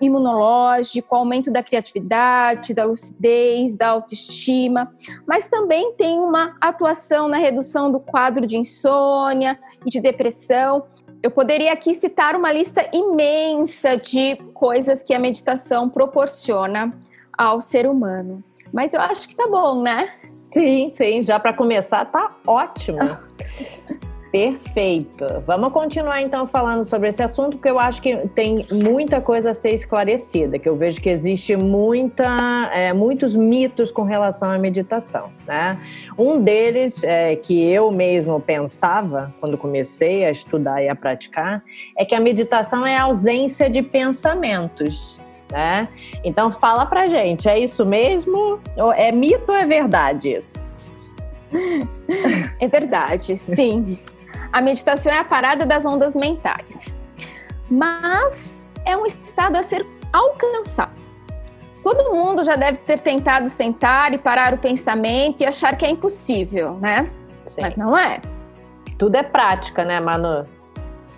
imunológico, 0.01 1.15
aumento 1.15 1.51
da 1.51 1.63
criatividade, 1.63 2.74
da 2.74 2.86
lucidez, 2.86 3.75
da 3.75 3.89
autoestima, 3.89 4.91
mas 5.27 5.48
também 5.48 5.93
tem 5.93 6.19
uma 6.19 6.55
atuação 6.62 7.27
na 7.27 7.38
redução 7.38 7.91
do 7.91 8.00
quadro 8.00 8.45
de 8.45 8.57
insônia 8.57 9.60
e 9.86 9.89
de 9.89 10.00
depressão. 10.00 10.86
Eu 11.22 11.31
poderia 11.31 11.74
aqui 11.74 11.93
citar 11.93 12.36
uma 12.36 12.51
lista 12.51 12.88
imensa 12.93 13.98
de 13.98 14.36
coisas 14.53 15.03
que 15.03 15.13
a 15.13 15.19
meditação 15.19 15.89
proporciona 15.89 16.93
ao 17.36 17.60
ser 17.60 17.88
humano. 17.88 18.43
Mas 18.72 18.93
eu 18.93 19.01
acho 19.01 19.27
que 19.27 19.36
tá 19.36 19.48
bom, 19.48 19.81
né? 19.83 20.10
Sim, 20.53 20.91
sim, 20.93 21.24
já 21.24 21.39
para 21.39 21.51
começar 21.51 22.05
tá 22.05 22.31
ótimo. 22.45 23.00
Perfeito. 24.31 25.25
Vamos 25.45 25.72
continuar 25.72 26.24
então 26.24 26.48
falando 26.48 26.83
sobre 26.83 27.07
esse 27.10 27.22
assunto, 27.22 27.51
porque 27.57 27.69
eu 27.69 27.77
acho 27.77 28.01
que 28.01 28.27
tem 28.29 28.65
muita 28.72 29.22
coisa 29.22 29.51
a 29.51 29.53
ser 29.53 29.75
esclarecida, 29.75 30.57
que 30.57 30.67
eu 30.67 30.75
vejo 30.75 31.00
que 31.00 31.10
existe 31.10 31.55
muita, 31.55 32.72
é, 32.74 32.93
muitos 32.93 33.36
mitos 33.36 33.91
com 33.91 34.01
relação 34.01 34.50
à 34.50 34.57
meditação. 34.57 35.31
Né? 35.45 35.79
Um 36.17 36.41
deles, 36.41 37.03
é, 37.03 37.36
que 37.36 37.63
eu 37.63 37.91
mesmo 37.91 38.39
pensava 38.39 39.31
quando 39.39 39.55
comecei 39.55 40.25
a 40.25 40.31
estudar 40.31 40.83
e 40.83 40.89
a 40.89 40.95
praticar, 40.95 41.63
é 41.95 42.03
que 42.03 42.15
a 42.15 42.19
meditação 42.19 42.88
é 42.88 42.95
a 42.95 43.03
ausência 43.03 43.69
de 43.69 43.83
pensamentos. 43.83 45.19
Né? 45.53 45.88
Então 46.24 46.51
fala 46.51 46.83
pra 46.83 47.05
gente, 47.05 47.48
é 47.48 47.60
isso 47.60 47.86
mesmo? 47.86 48.60
É 48.95 49.12
mito 49.12 49.51
ou 49.51 49.55
é 49.55 49.67
verdade 49.67 50.29
isso? 50.29 50.75
É 52.60 52.67
verdade, 52.67 53.38
sim. 53.38 54.00
A 54.51 54.60
meditação 54.60 55.13
é 55.13 55.19
a 55.19 55.24
parada 55.24 55.63
das 55.63 55.86
ondas 55.86 56.15
mentais. 56.15 56.98
Mas 57.69 58.65
é 58.83 58.98
um 58.98 59.05
estado 59.05 59.55
a 59.55 59.62
ser 59.62 59.86
alcançado. 60.12 61.05
Todo 61.83 62.12
mundo 62.12 62.43
já 62.43 62.55
deve 62.55 62.79
ter 62.79 63.00
tentado 63.00 63.48
sentar 63.48 64.12
e 64.12 64.17
parar 64.17 64.55
o 64.55 64.57
pensamento 64.57 65.41
e 65.41 65.45
achar 65.45 65.77
que 65.77 65.86
é 65.86 65.89
impossível, 65.91 66.79
né? 66.81 67.12
Sim. 67.45 67.62
Mas 67.62 67.75
não 67.75 67.95
é. 67.95 68.19
Tudo 68.98 69.17
é 69.17 69.24
prática, 69.24 69.86
né, 69.86 70.00
Manu? 70.00 70.48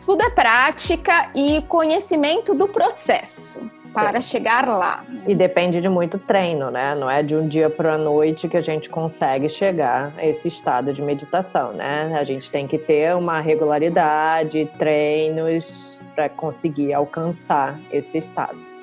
Tudo 0.05 0.21
é 0.21 0.29
prática 0.29 1.31
e 1.33 1.63
conhecimento 1.63 2.53
do 2.53 2.67
processo 2.67 3.59
Sim. 3.71 3.93
para 3.93 4.21
chegar 4.21 4.67
lá. 4.67 5.03
E 5.27 5.33
depende 5.33 5.81
de 5.81 5.89
muito 5.89 6.19
treino, 6.19 6.69
né? 6.69 6.93
Não 6.93 7.09
é 7.09 7.23
de 7.23 7.35
um 7.35 7.47
dia 7.47 7.71
para 7.71 7.95
a 7.95 7.97
noite 7.97 8.47
que 8.47 8.55
a 8.55 8.61
gente 8.61 8.87
consegue 8.87 9.49
chegar 9.49 10.13
a 10.15 10.23
esse 10.23 10.47
estado 10.47 10.93
de 10.93 11.01
meditação, 11.01 11.73
né? 11.73 12.15
A 12.19 12.23
gente 12.23 12.51
tem 12.51 12.67
que 12.67 12.77
ter 12.77 13.15
uma 13.15 13.41
regularidade, 13.41 14.69
treinos 14.77 15.99
para 16.13 16.29
conseguir 16.29 16.93
alcançar 16.93 17.79
esse 17.91 18.19
estado. 18.19 18.74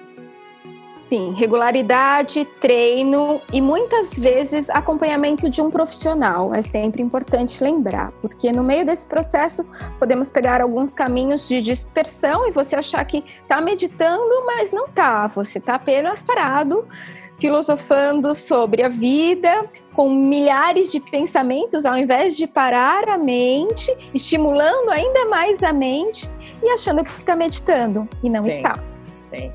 Sim, 1.12 1.34
regularidade, 1.34 2.46
treino 2.58 3.42
e 3.52 3.60
muitas 3.60 4.18
vezes 4.18 4.70
acompanhamento 4.70 5.50
de 5.50 5.60
um 5.60 5.70
profissional. 5.70 6.54
É 6.54 6.62
sempre 6.62 7.02
importante 7.02 7.62
lembrar, 7.62 8.12
porque 8.22 8.50
no 8.50 8.64
meio 8.64 8.86
desse 8.86 9.06
processo 9.06 9.62
podemos 9.98 10.30
pegar 10.30 10.62
alguns 10.62 10.94
caminhos 10.94 11.46
de 11.46 11.60
dispersão 11.60 12.48
e 12.48 12.50
você 12.50 12.76
achar 12.76 13.04
que 13.04 13.22
está 13.42 13.60
meditando, 13.60 14.46
mas 14.46 14.72
não 14.72 14.86
está. 14.86 15.26
Você 15.26 15.58
está 15.58 15.74
apenas 15.74 16.22
parado, 16.22 16.88
filosofando 17.38 18.34
sobre 18.34 18.82
a 18.82 18.88
vida, 18.88 19.68
com 19.92 20.08
milhares 20.08 20.90
de 20.90 20.98
pensamentos, 20.98 21.84
ao 21.84 21.98
invés 21.98 22.38
de 22.38 22.46
parar 22.46 23.06
a 23.10 23.18
mente, 23.18 23.94
estimulando 24.14 24.88
ainda 24.88 25.26
mais 25.26 25.62
a 25.62 25.74
mente 25.74 26.26
e 26.62 26.70
achando 26.70 27.04
que 27.04 27.10
está 27.18 27.36
meditando 27.36 28.08
e 28.22 28.30
não 28.30 28.44
sim, 28.44 28.50
está. 28.52 28.78
Sim. 29.20 29.52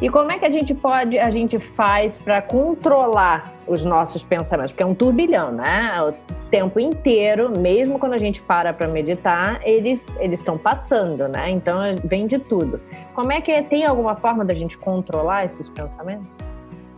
E 0.00 0.08
como 0.08 0.30
é 0.30 0.38
que 0.38 0.44
a 0.44 0.50
gente 0.50 0.74
pode, 0.74 1.18
a 1.18 1.28
gente 1.28 1.58
faz 1.58 2.18
para 2.18 2.40
controlar 2.40 3.52
os 3.66 3.84
nossos 3.84 4.22
pensamentos? 4.22 4.70
Porque 4.70 4.82
é 4.82 4.86
um 4.86 4.94
turbilhão, 4.94 5.50
né? 5.50 6.00
O 6.02 6.12
tempo 6.50 6.78
inteiro, 6.78 7.50
mesmo 7.58 7.98
quando 7.98 8.12
a 8.12 8.18
gente 8.18 8.40
para 8.40 8.72
para 8.72 8.86
meditar, 8.86 9.60
eles 9.64 10.06
eles 10.20 10.38
estão 10.38 10.56
passando, 10.56 11.26
né? 11.26 11.50
Então 11.50 11.78
vem 12.04 12.28
de 12.28 12.38
tudo. 12.38 12.80
Como 13.12 13.32
é 13.32 13.40
que 13.40 13.60
tem 13.62 13.84
alguma 13.84 14.14
forma 14.14 14.44
da 14.44 14.54
gente 14.54 14.78
controlar 14.78 15.44
esses 15.44 15.68
pensamentos? 15.68 16.36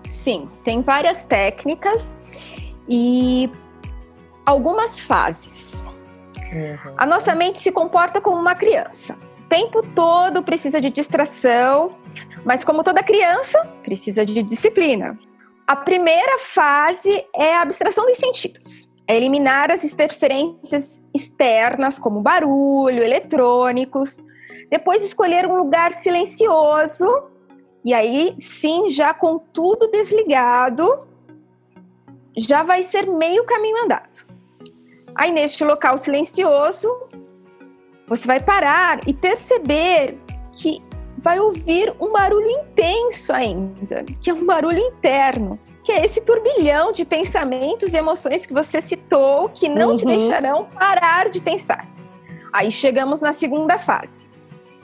Sim, 0.04 0.48
tem 0.62 0.82
várias 0.82 1.24
técnicas 1.24 2.14
e 2.86 3.50
algumas 4.44 5.00
fases. 5.00 5.82
Uhum. 6.52 6.94
A 6.98 7.06
nossa 7.06 7.34
mente 7.34 7.60
se 7.60 7.72
comporta 7.72 8.20
como 8.20 8.38
uma 8.38 8.54
criança. 8.54 9.16
O 9.38 9.48
tempo 9.48 9.82
todo 9.94 10.42
precisa 10.42 10.80
de 10.80 10.90
distração 10.90 11.94
mas, 12.44 12.64
como 12.64 12.82
toda 12.82 13.02
criança, 13.02 13.62
precisa 13.82 14.24
de 14.24 14.42
disciplina. 14.42 15.18
A 15.66 15.76
primeira 15.76 16.38
fase 16.38 17.24
é 17.34 17.54
a 17.54 17.62
abstração 17.62 18.04
dos 18.06 18.18
sentidos. 18.18 18.90
É 19.06 19.16
eliminar 19.16 19.70
as 19.70 19.84
interferências 19.84 21.02
externas, 21.14 21.98
como 21.98 22.20
barulho, 22.20 23.02
eletrônicos. 23.02 24.22
Depois, 24.70 25.04
escolher 25.04 25.46
um 25.46 25.56
lugar 25.56 25.92
silencioso. 25.92 27.06
E 27.84 27.94
aí, 27.94 28.34
sim, 28.38 28.88
já 28.88 29.14
com 29.14 29.38
tudo 29.38 29.90
desligado, 29.90 31.06
já 32.36 32.62
vai 32.62 32.82
ser 32.82 33.06
meio 33.06 33.44
caminho 33.44 33.84
andado. 33.84 34.26
Aí, 35.14 35.30
neste 35.30 35.64
local 35.64 35.98
silencioso, 35.98 36.88
você 38.06 38.26
vai 38.26 38.40
parar 38.40 39.00
e 39.06 39.14
perceber 39.14 40.18
que 40.52 40.82
vai 41.22 41.38
ouvir 41.38 41.94
um 42.00 42.10
barulho 42.12 42.48
intenso 42.48 43.32
ainda, 43.32 44.04
que 44.20 44.30
é 44.30 44.34
um 44.34 44.46
barulho 44.46 44.78
interno, 44.78 45.58
que 45.84 45.92
é 45.92 46.04
esse 46.04 46.22
turbilhão 46.22 46.92
de 46.92 47.04
pensamentos 47.04 47.92
e 47.92 47.98
emoções 47.98 48.46
que 48.46 48.52
você 48.52 48.80
citou, 48.80 49.48
que 49.48 49.68
não 49.68 49.90
uhum. 49.90 49.96
te 49.96 50.06
deixarão 50.06 50.64
parar 50.64 51.28
de 51.28 51.40
pensar. 51.40 51.86
Aí 52.52 52.70
chegamos 52.70 53.20
na 53.20 53.32
segunda 53.32 53.78
fase, 53.78 54.28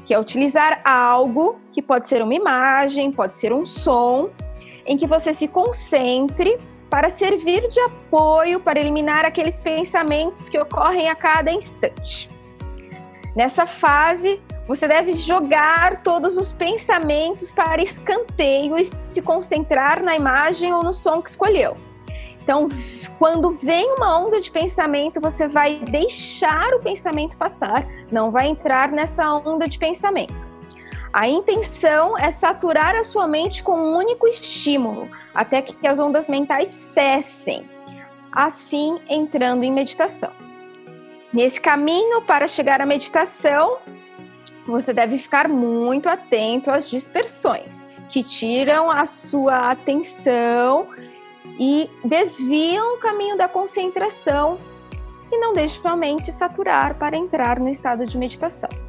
que 0.05 0.13
é 0.13 0.21
utilizar 0.21 0.81
algo 0.85 1.59
que 1.73 1.81
pode 1.81 2.07
ser 2.07 2.23
uma 2.23 2.35
imagem, 2.35 3.11
pode 3.11 3.39
ser 3.39 3.53
um 3.53 3.65
som, 3.65 4.31
em 4.85 4.97
que 4.97 5.07
você 5.07 5.33
se 5.33 5.49
concentre 5.49 6.59
para 6.89 7.09
servir 7.11 7.69
de 7.69 7.81
apoio 7.81 8.61
para 8.61 8.79
eliminar 8.79 9.25
aqueles 9.25 9.61
pensamentos 9.61 10.49
que 10.49 10.59
ocorrem 10.59 11.09
a 11.09 11.17
cada 11.17 11.51
instante. 11.51 12.31
Nessa 13.35 13.67
fase, 13.67 14.41
você 14.67 14.89
deve 14.89 15.15
jogar 15.15 16.03
todos 16.03 16.37
os 16.37 16.53
pensamentos 16.53 17.53
para 17.53 17.83
escanteio 17.83 18.77
e 18.79 18.91
se 19.09 19.23
concentrar 19.23 20.03
na 20.03 20.17
imagem 20.17 20.73
ou 20.73 20.83
no 20.83 20.93
som 20.93 21.23
que 21.23 21.31
escolheu. 21.31 21.77
Então, 22.43 22.69
quando 23.19 23.51
vem 23.51 23.93
uma 23.95 24.19
onda 24.19 24.41
de 24.41 24.51
pensamento, 24.51 25.21
você 25.21 25.49
vai 25.49 25.77
deixar 25.79 26.75
o 26.75 26.81
pensamento 26.81 27.37
passar, 27.37 27.87
não 28.11 28.31
vai 28.31 28.47
entrar 28.47 28.93
nessa 28.93 29.33
onda 29.35 29.69
de 29.69 29.79
pensamento. 29.79 30.47
A 31.13 31.27
intenção 31.27 32.17
é 32.19 32.31
saturar 32.31 32.95
a 32.95 33.03
sua 33.03 33.27
mente 33.27 33.63
com 33.63 33.75
um 33.75 33.97
único 33.97 34.29
estímulo, 34.29 35.09
até 35.35 35.63
que 35.63 35.87
as 35.87 35.99
ondas 35.99 36.29
mentais 36.29 36.69
cessem, 36.69 37.69
assim 38.31 39.01
entrando 39.09 39.65
em 39.65 39.73
meditação. 39.73 40.31
Nesse 41.33 41.61
caminho 41.61 42.23
para 42.23 42.47
chegar 42.47 42.81
à 42.81 42.87
meditação, 42.87 43.79
você 44.67 44.93
deve 44.93 45.19
ficar 45.19 45.49
muito 45.49 46.09
atento 46.09 46.71
às 46.71 46.89
dispersões 46.91 47.85
que 48.09 48.23
tiram 48.23 48.91
a 48.91 49.07
sua 49.07 49.71
atenção 49.71 50.89
e 51.59 51.89
desviam 52.05 52.95
o 52.95 52.99
caminho 52.99 53.37
da 53.37 53.49
concentração. 53.49 54.59
E 55.31 55.39
não 55.39 55.53
deixam 55.53 55.91
a 55.91 55.97
mente 55.97 56.31
saturar 56.33 56.95
para 56.95 57.17
entrar 57.17 57.59
no 57.59 57.69
estado 57.69 58.07
de 58.07 58.17
meditação 58.17 58.86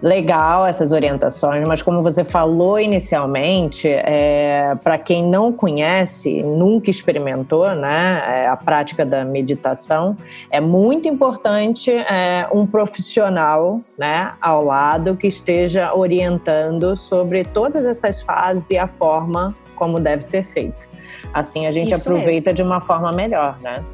legal 0.00 0.66
essas 0.66 0.92
orientações, 0.92 1.66
mas 1.66 1.82
como 1.82 2.02
você 2.02 2.24
falou 2.24 2.78
inicialmente, 2.78 3.88
é, 3.88 4.76
para 4.82 4.96
quem 4.96 5.24
não 5.24 5.52
conhece, 5.52 6.42
nunca 6.42 6.90
experimentou 6.90 7.74
né, 7.74 8.22
é, 8.26 8.46
a 8.46 8.56
prática 8.56 9.04
da 9.04 9.24
meditação, 9.24 10.16
é 10.50 10.60
muito 10.60 11.08
importante 11.08 11.90
é, 11.90 12.48
um 12.52 12.66
profissional 12.66 13.80
né, 13.98 14.32
ao 14.40 14.64
lado 14.64 15.16
que 15.16 15.26
esteja 15.26 15.94
orientando 15.94 16.96
sobre 16.96 17.44
todas 17.44 17.84
essas 17.84 18.22
fases 18.22 18.70
e 18.70 18.78
a 18.78 18.86
forma 18.86 19.54
como 19.74 19.98
deve 19.98 20.22
ser 20.22 20.44
feito. 20.46 20.88
Assim 21.32 21.66
a 21.66 21.70
gente 21.70 21.92
Isso 21.92 22.08
aproveita 22.08 22.50
mesmo. 22.50 22.54
de 22.54 22.62
uma 22.62 22.80
forma 22.80 23.12
melhor, 23.12 23.58
né? 23.60 23.84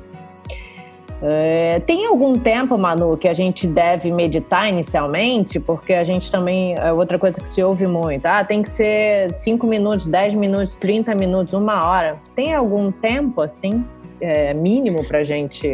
É, 1.22 1.80
tem 1.80 2.06
algum 2.06 2.34
tempo, 2.34 2.76
Manu, 2.76 3.16
que 3.16 3.28
a 3.28 3.34
gente 3.34 3.66
deve 3.66 4.10
meditar 4.10 4.68
inicialmente? 4.68 5.58
Porque 5.58 5.92
a 5.92 6.04
gente 6.04 6.30
também. 6.30 6.74
É 6.78 6.92
outra 6.92 7.18
coisa 7.18 7.40
que 7.40 7.48
se 7.48 7.62
ouve 7.62 7.86
muito. 7.86 8.26
Ah, 8.26 8.44
tem 8.44 8.62
que 8.62 8.68
ser 8.68 9.34
5 9.34 9.66
minutos, 9.66 10.06
10 10.06 10.34
minutos, 10.34 10.76
30 10.76 11.14
minutos, 11.14 11.54
uma 11.54 11.88
hora. 11.88 12.14
Tem 12.34 12.54
algum 12.54 12.90
tempo, 12.90 13.40
assim, 13.40 13.84
é, 14.20 14.52
mínimo 14.52 15.04
para 15.04 15.18
a 15.18 15.24
gente 15.24 15.68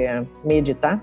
meditar? 0.44 1.02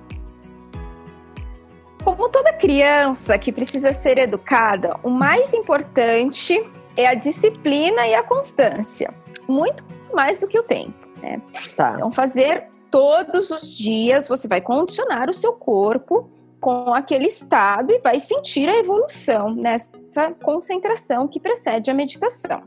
Como 2.03 2.29
toda 2.29 2.53
criança 2.53 3.37
que 3.37 3.51
precisa 3.51 3.91
ser 3.91 4.17
educada, 4.17 4.95
o 5.03 5.09
mais 5.09 5.53
importante 5.53 6.63
é 6.95 7.05
a 7.05 7.13
disciplina 7.13 8.07
e 8.07 8.15
a 8.15 8.23
constância. 8.23 9.13
Muito 9.47 9.83
mais 10.13 10.39
do 10.39 10.47
que 10.47 10.57
o 10.57 10.63
tempo. 10.63 10.93
Né? 11.21 11.41
Tá. 11.75 11.93
Então, 11.95 12.11
fazer 12.11 12.67
todos 12.91 13.51
os 13.51 13.75
dias 13.75 14.27
você 14.27 14.47
vai 14.47 14.61
condicionar 14.61 15.29
o 15.29 15.33
seu 15.33 15.53
corpo 15.53 16.29
com 16.59 16.93
aquele 16.93 17.27
estado 17.27 17.91
e 17.91 17.99
vai 17.99 18.19
sentir 18.19 18.67
a 18.67 18.77
evolução 18.77 19.53
nessa 19.53 20.31
concentração 20.43 21.27
que 21.27 21.39
precede 21.39 21.91
a 21.91 21.93
meditação. 21.93 22.61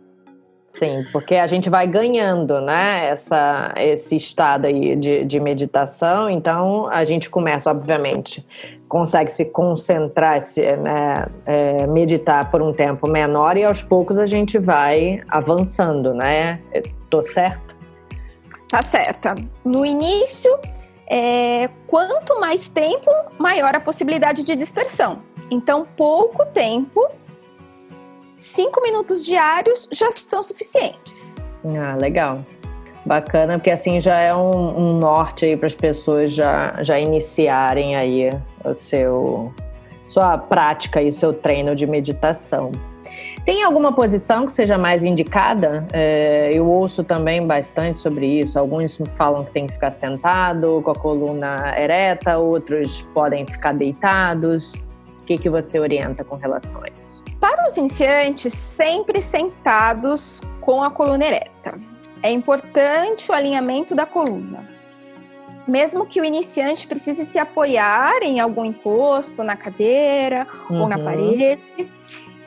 Sim, 0.70 1.04
porque 1.10 1.34
a 1.34 1.48
gente 1.48 1.68
vai 1.68 1.84
ganhando, 1.84 2.60
né, 2.60 3.08
essa, 3.08 3.74
esse 3.76 4.14
estado 4.14 4.66
aí 4.66 4.94
de, 4.94 5.24
de 5.24 5.40
meditação, 5.40 6.30
então 6.30 6.86
a 6.86 7.02
gente 7.02 7.28
começa, 7.28 7.68
obviamente, 7.72 8.46
consegue 8.86 9.32
se 9.32 9.46
concentrar, 9.46 10.40
se, 10.40 10.76
né, 10.76 11.26
é, 11.44 11.88
meditar 11.88 12.52
por 12.52 12.62
um 12.62 12.72
tempo 12.72 13.08
menor 13.10 13.56
e 13.56 13.64
aos 13.64 13.82
poucos 13.82 14.16
a 14.16 14.26
gente 14.26 14.60
vai 14.60 15.20
avançando, 15.28 16.14
né? 16.14 16.60
Tô 17.10 17.20
certa? 17.20 17.79
Tá 18.70 18.82
certa. 18.82 19.34
No 19.64 19.84
início, 19.84 20.56
é, 21.08 21.68
quanto 21.88 22.38
mais 22.38 22.68
tempo, 22.68 23.10
maior 23.38 23.74
a 23.74 23.80
possibilidade 23.80 24.44
de 24.44 24.54
dispersão. 24.54 25.18
Então, 25.50 25.84
pouco 25.96 26.46
tempo, 26.46 27.10
cinco 28.36 28.80
minutos 28.80 29.24
diários 29.24 29.88
já 29.92 30.12
são 30.12 30.42
suficientes. 30.42 31.34
Ah, 31.76 31.96
legal. 32.00 32.44
Bacana, 33.04 33.58
porque 33.58 33.70
assim 33.70 34.00
já 34.00 34.18
é 34.20 34.32
um, 34.34 34.78
um 34.78 34.98
norte 34.98 35.46
aí 35.46 35.56
para 35.56 35.66
as 35.66 35.74
pessoas 35.74 36.32
já, 36.32 36.74
já 36.82 37.00
iniciarem 37.00 37.96
aí 37.96 38.30
o 38.64 38.74
seu 38.74 39.52
sua 40.06 40.36
prática 40.36 41.00
e 41.00 41.12
seu 41.12 41.32
treino 41.32 41.74
de 41.74 41.86
meditação. 41.86 42.72
Tem 43.44 43.62
alguma 43.62 43.92
posição 43.92 44.44
que 44.44 44.52
seja 44.52 44.76
mais 44.76 45.02
indicada? 45.02 45.87
É, 45.92 46.50
eu 46.52 46.66
ouço 46.66 47.02
também 47.02 47.47
bastante 47.47 47.99
sobre 47.99 48.26
isso. 48.26 48.59
Alguns 48.59 49.00
falam 49.16 49.44
que 49.44 49.50
tem 49.50 49.66
que 49.66 49.73
ficar 49.73 49.90
sentado, 49.90 50.80
com 50.85 50.90
a 50.90 50.94
coluna 50.94 51.75
ereta, 51.78 52.38
outros 52.38 53.02
podem 53.14 53.47
ficar 53.47 53.73
deitados. 53.73 54.75
O 55.23 55.25
que, 55.25 55.38
que 55.38 55.49
você 55.49 55.78
orienta 55.78 56.23
com 56.23 56.37
relação 56.37 56.82
a 56.82 56.88
isso? 56.88 57.23
Para 57.40 57.66
os 57.66 57.76
iniciantes, 57.76 58.52
sempre 58.52 59.23
sentados 59.23 60.40
com 60.61 60.82
a 60.82 60.90
coluna 60.90 61.25
ereta. 61.25 61.78
É 62.23 62.30
importante 62.30 63.30
o 63.30 63.35
alinhamento 63.35 63.94
da 63.94 64.04
coluna. 64.04 64.68
Mesmo 65.66 66.04
que 66.04 66.20
o 66.20 66.25
iniciante 66.25 66.87
precise 66.87 67.25
se 67.25 67.38
apoiar 67.38 68.23
em 68.23 68.40
algum 68.40 68.64
encosto, 68.64 69.42
na 69.42 69.56
cadeira 69.56 70.47
uhum. 70.68 70.82
ou 70.82 70.88
na 70.88 70.99
uhum. 70.99 71.04
parede, 71.04 71.88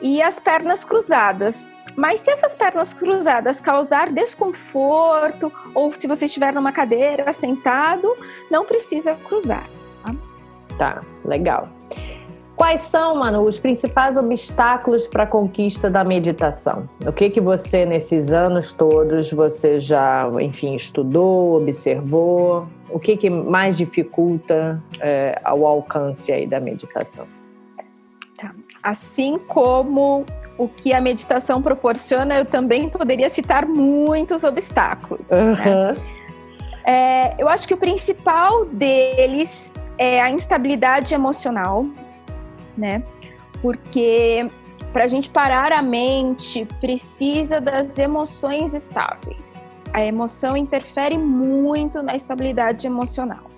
e 0.04 0.20
as 0.20 0.38
pernas 0.38 0.84
cruzadas. 0.84 1.70
Mas 1.96 2.20
se 2.20 2.30
essas 2.30 2.54
pernas 2.54 2.92
cruzadas 2.92 3.58
causar 3.60 4.12
desconforto, 4.12 5.50
ou 5.74 5.90
se 5.92 6.06
você 6.06 6.26
estiver 6.26 6.52
numa 6.52 6.72
cadeira 6.72 7.32
sentado, 7.32 8.14
não 8.50 8.66
precisa 8.66 9.14
cruzar. 9.14 9.64
Tá, 10.04 10.14
tá 10.76 11.00
legal. 11.24 11.68
Quais 12.54 12.82
são, 12.82 13.16
Manu, 13.16 13.42
os 13.42 13.58
principais 13.58 14.16
obstáculos 14.16 15.06
para 15.06 15.24
a 15.24 15.26
conquista 15.26 15.88
da 15.88 16.04
meditação? 16.04 16.88
O 17.04 17.12
que 17.12 17.30
que 17.30 17.40
você 17.40 17.86
nesses 17.86 18.30
anos 18.30 18.72
todos 18.72 19.32
você 19.32 19.78
já, 19.78 20.28
enfim, 20.40 20.74
estudou, 20.74 21.56
observou? 21.56 22.68
O 22.90 23.00
que 23.00 23.16
que 23.16 23.30
mais 23.30 23.76
dificulta 23.76 24.80
é, 25.00 25.40
alcance 25.42 26.30
aí 26.30 26.46
da 26.46 26.60
meditação? 26.60 27.26
Assim 28.84 29.38
como 29.38 30.26
o 30.58 30.68
que 30.68 30.92
a 30.92 31.00
meditação 31.00 31.62
proporciona, 31.62 32.36
eu 32.36 32.44
também 32.44 32.88
poderia 32.90 33.30
citar 33.30 33.66
muitos 33.66 34.44
obstáculos. 34.44 35.30
Uhum. 35.30 35.54
Né? 35.54 35.96
É, 36.86 37.42
eu 37.42 37.48
acho 37.48 37.66
que 37.66 37.72
o 37.72 37.78
principal 37.78 38.66
deles 38.66 39.72
é 39.96 40.20
a 40.20 40.30
instabilidade 40.30 41.14
emocional, 41.14 41.86
né? 42.76 43.02
Porque 43.62 44.46
para 44.92 45.04
a 45.04 45.08
gente 45.08 45.30
parar 45.30 45.72
a 45.72 45.82
mente, 45.82 46.66
precisa 46.80 47.60
das 47.60 47.98
emoções 47.98 48.74
estáveis. 48.74 49.66
A 49.92 50.04
emoção 50.04 50.56
interfere 50.56 51.16
muito 51.16 52.02
na 52.02 52.14
estabilidade 52.14 52.86
emocional. 52.86 53.50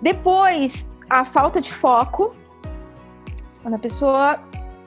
Depois, 0.00 0.90
a 1.08 1.24
falta 1.24 1.60
de 1.60 1.72
foco, 1.72 2.34
quando 3.64 3.76
a 3.76 3.78
pessoa 3.78 4.38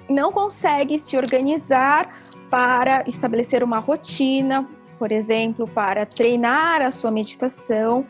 não 0.07 0.31
consegue 0.31 0.99
se 0.99 1.17
organizar 1.17 2.07
para 2.47 3.03
estabelecer 3.07 3.63
uma 3.63 3.79
rotina, 3.79 4.69
por 4.99 5.11
exemplo, 5.11 5.67
para 5.67 6.05
treinar 6.05 6.83
a 6.83 6.91
sua 6.91 7.09
meditação, 7.09 8.05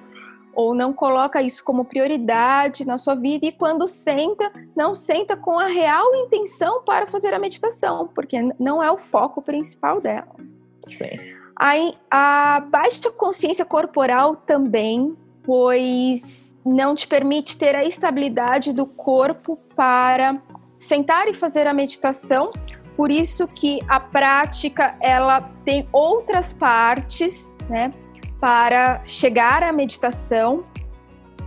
ou 0.54 0.76
não 0.76 0.92
coloca 0.92 1.42
isso 1.42 1.64
como 1.64 1.86
prioridade 1.86 2.86
na 2.86 2.98
sua 2.98 3.16
vida 3.16 3.46
e 3.46 3.52
quando 3.54 3.88
senta, 3.88 4.52
não 4.76 4.94
senta 4.94 5.38
com 5.38 5.58
a 5.58 5.68
real 5.68 6.14
intenção 6.16 6.84
para 6.84 7.08
fazer 7.08 7.34
a 7.34 7.40
meditação, 7.40 8.10
porque 8.14 8.38
não 8.60 8.84
é 8.84 8.92
o 8.92 8.98
foco 8.98 9.42
principal 9.42 10.02
dela. 10.02 10.36
Sim. 10.84 11.18
Aí, 11.56 11.94
a 12.12 12.60
baixa 12.70 13.10
consciência 13.12 13.64
corporal 13.64 14.36
também, 14.36 15.16
pois 15.44 16.58
não 16.66 16.94
te 16.94 17.08
permite 17.08 17.58
ter 17.58 17.74
a 17.74 17.86
estabilidade 17.86 18.74
do 18.74 18.86
corpo 18.86 19.58
para 19.78 20.42
sentar 20.78 21.28
e 21.28 21.34
fazer 21.34 21.68
a 21.68 21.74
meditação. 21.74 22.52
Por 22.96 23.12
isso 23.12 23.48
que 23.48 23.80
a 23.88 24.00
prática 24.00 24.96
ela 25.00 25.42
tem 25.66 25.88
outras 25.92 26.54
partes, 26.54 27.52
né, 27.70 27.94
para 28.40 29.02
chegar 29.06 29.64
à 29.64 29.72
meditação. 29.72 30.64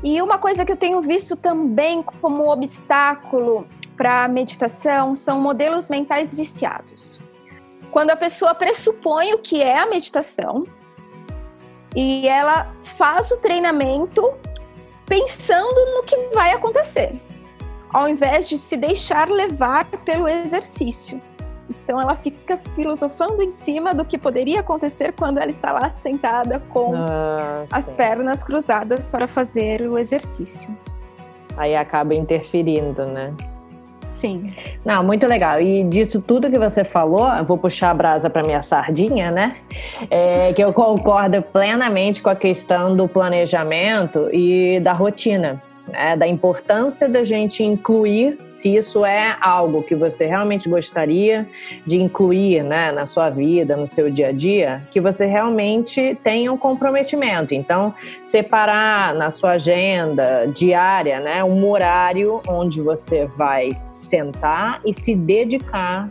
E 0.02 0.20
uma 0.20 0.38
coisa 0.38 0.64
que 0.64 0.72
eu 0.72 0.76
tenho 0.76 1.00
visto 1.00 1.36
também 1.36 2.02
como 2.02 2.50
obstáculo 2.50 3.60
para 3.96 4.24
a 4.24 4.28
meditação 4.28 5.14
são 5.14 5.40
modelos 5.40 5.88
mentais 5.88 6.34
viciados. 6.34 7.20
Quando 7.90 8.10
a 8.10 8.16
pessoa 8.16 8.54
pressupõe 8.54 9.34
o 9.34 9.38
que 9.38 9.62
é 9.62 9.78
a 9.78 9.86
meditação 9.86 10.64
e 11.94 12.26
ela 12.26 12.72
faz 12.82 13.30
o 13.32 13.36
treinamento 13.38 14.32
pensando 15.04 15.96
no 15.96 16.04
que 16.04 16.16
vai 16.32 16.52
acontecer 16.52 17.20
ao 17.92 18.09
invés 18.09 18.48
de 18.48 18.59
se 18.59 18.76
deixar 18.76 19.29
levar 19.29 19.87
pelo 20.05 20.29
exercício. 20.29 21.20
Então 21.68 22.00
ela 22.00 22.16
fica 22.16 22.59
filosofando 22.74 23.42
em 23.42 23.53
cima 23.53 23.94
do 23.94 24.05
que 24.05 24.18
poderia 24.18 24.61
acontecer 24.61 25.12
quando 25.12 25.38
ela 25.38 25.50
está 25.50 25.72
lá 25.72 25.92
sentada 25.92 26.61
com 26.68 26.92
ah, 26.94 27.64
as 27.70 27.88
pernas 27.90 28.42
cruzadas 28.42 29.09
para 29.09 29.29
fazer 29.29 29.83
o 29.83 29.96
exercício. 29.96 30.68
Aí 31.57 31.76
acaba 31.76 32.14
interferindo, 32.14 33.05
né? 33.07 33.33
Sim. 34.03 34.53
Não, 34.85 35.05
muito 35.05 35.26
legal. 35.26 35.61
E 35.61 35.85
disso 35.85 36.20
tudo 36.20 36.50
que 36.50 36.59
você 36.59 36.83
falou, 36.83 37.29
vou 37.44 37.57
puxar 37.57 37.90
a 37.90 37.94
brasa 37.94 38.29
para 38.29 38.42
minha 38.42 38.61
sardinha, 38.62 39.31
né? 39.31 39.57
É, 40.11 40.53
que 40.53 40.62
eu 40.62 40.72
concordo 40.72 41.40
plenamente 41.42 42.20
com 42.20 42.29
a 42.29 42.35
questão 42.35 42.96
do 42.96 43.07
planejamento 43.07 44.29
e 44.33 44.81
da 44.81 44.92
rotina 44.92 45.62
né, 45.90 46.16
da 46.16 46.26
importância 46.26 47.09
da 47.09 47.22
gente 47.24 47.62
incluir, 47.62 48.38
se 48.48 48.76
isso 48.76 49.05
é 49.05 49.37
algo 49.40 49.83
que 49.83 49.94
você 49.94 50.26
realmente 50.26 50.68
gostaria 50.68 51.46
de 51.87 52.00
incluir 52.00 52.62
né, 52.62 52.92
na 52.92 53.07
sua 53.07 53.31
vida, 53.31 53.76
no 53.76 53.87
seu 53.87 54.11
dia 54.11 54.29
a 54.29 54.33
dia, 54.33 54.83
que 54.90 55.00
você 55.00 55.26
realmente 55.26 56.16
tenha 56.22 56.53
um 56.53 56.57
comprometimento. 56.57 57.55
Então, 57.55 57.94
separar 58.24 59.14
na 59.14 59.31
sua 59.31 59.53
agenda 59.53 60.46
diária 60.46 61.20
né, 61.20 61.44
um 61.44 61.68
horário 61.68 62.40
onde 62.48 62.81
você 62.81 63.26
vai 63.37 63.70
sentar 64.03 64.81
e 64.85 64.92
se 64.92 65.14
dedicar 65.14 66.11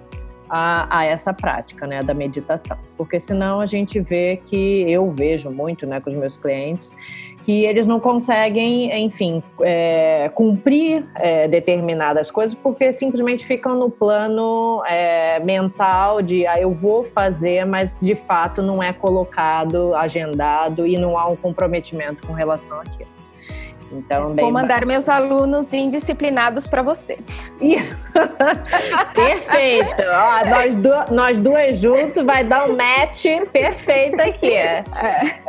a, 0.49 0.99
a, 0.99 1.05
essa 1.05 1.33
prática, 1.33 1.85
né, 1.85 2.01
da 2.01 2.13
meditação. 2.13 2.77
Porque 2.97 3.19
senão 3.19 3.59
a 3.59 3.65
gente 3.65 3.99
vê 3.99 4.41
que 4.43 4.89
eu 4.89 5.11
vejo 5.11 5.49
muito, 5.49 5.85
né, 5.85 5.99
com 5.99 6.09
os 6.09 6.15
meus 6.15 6.37
clientes, 6.37 6.95
que 7.43 7.65
eles 7.65 7.87
não 7.87 7.99
conseguem, 7.99 9.05
enfim, 9.05 9.41
é, 9.61 10.29
cumprir 10.33 11.05
é, 11.15 11.47
determinadas 11.47 12.29
coisas 12.29 12.53
porque 12.53 12.91
simplesmente 12.91 13.45
ficam 13.45 13.75
no 13.75 13.89
plano 13.89 14.83
é, 14.85 15.39
mental 15.39 16.21
de 16.21 16.45
ah, 16.45 16.59
eu 16.59 16.71
vou 16.71 17.03
fazer, 17.03 17.65
mas 17.65 17.97
de 17.99 18.15
fato 18.15 18.61
não 18.61 18.83
é 18.83 18.91
colocado, 18.91 19.95
agendado 19.95 20.85
e 20.85 20.97
não 20.97 21.17
há 21.17 21.27
um 21.27 21.35
comprometimento 21.35 22.27
com 22.27 22.33
relação 22.33 22.79
àquilo. 22.79 23.18
Então, 23.91 24.35
Vou 24.35 24.51
mandar 24.51 24.85
meus 24.85 25.09
alunos 25.09 25.73
indisciplinados 25.73 26.67
para 26.67 26.81
você. 26.81 27.17
perfeito. 29.15 30.03
Ó, 30.03 30.49
nós, 30.49 30.75
du 30.75 30.89
nós 31.11 31.37
duas 31.37 31.77
juntos 31.79 32.23
vai 32.23 32.43
dar 32.43 32.69
um 32.69 32.75
match 32.75 33.25
perfeito 33.51 34.21
aqui. 34.21 34.53
É. 34.53 34.83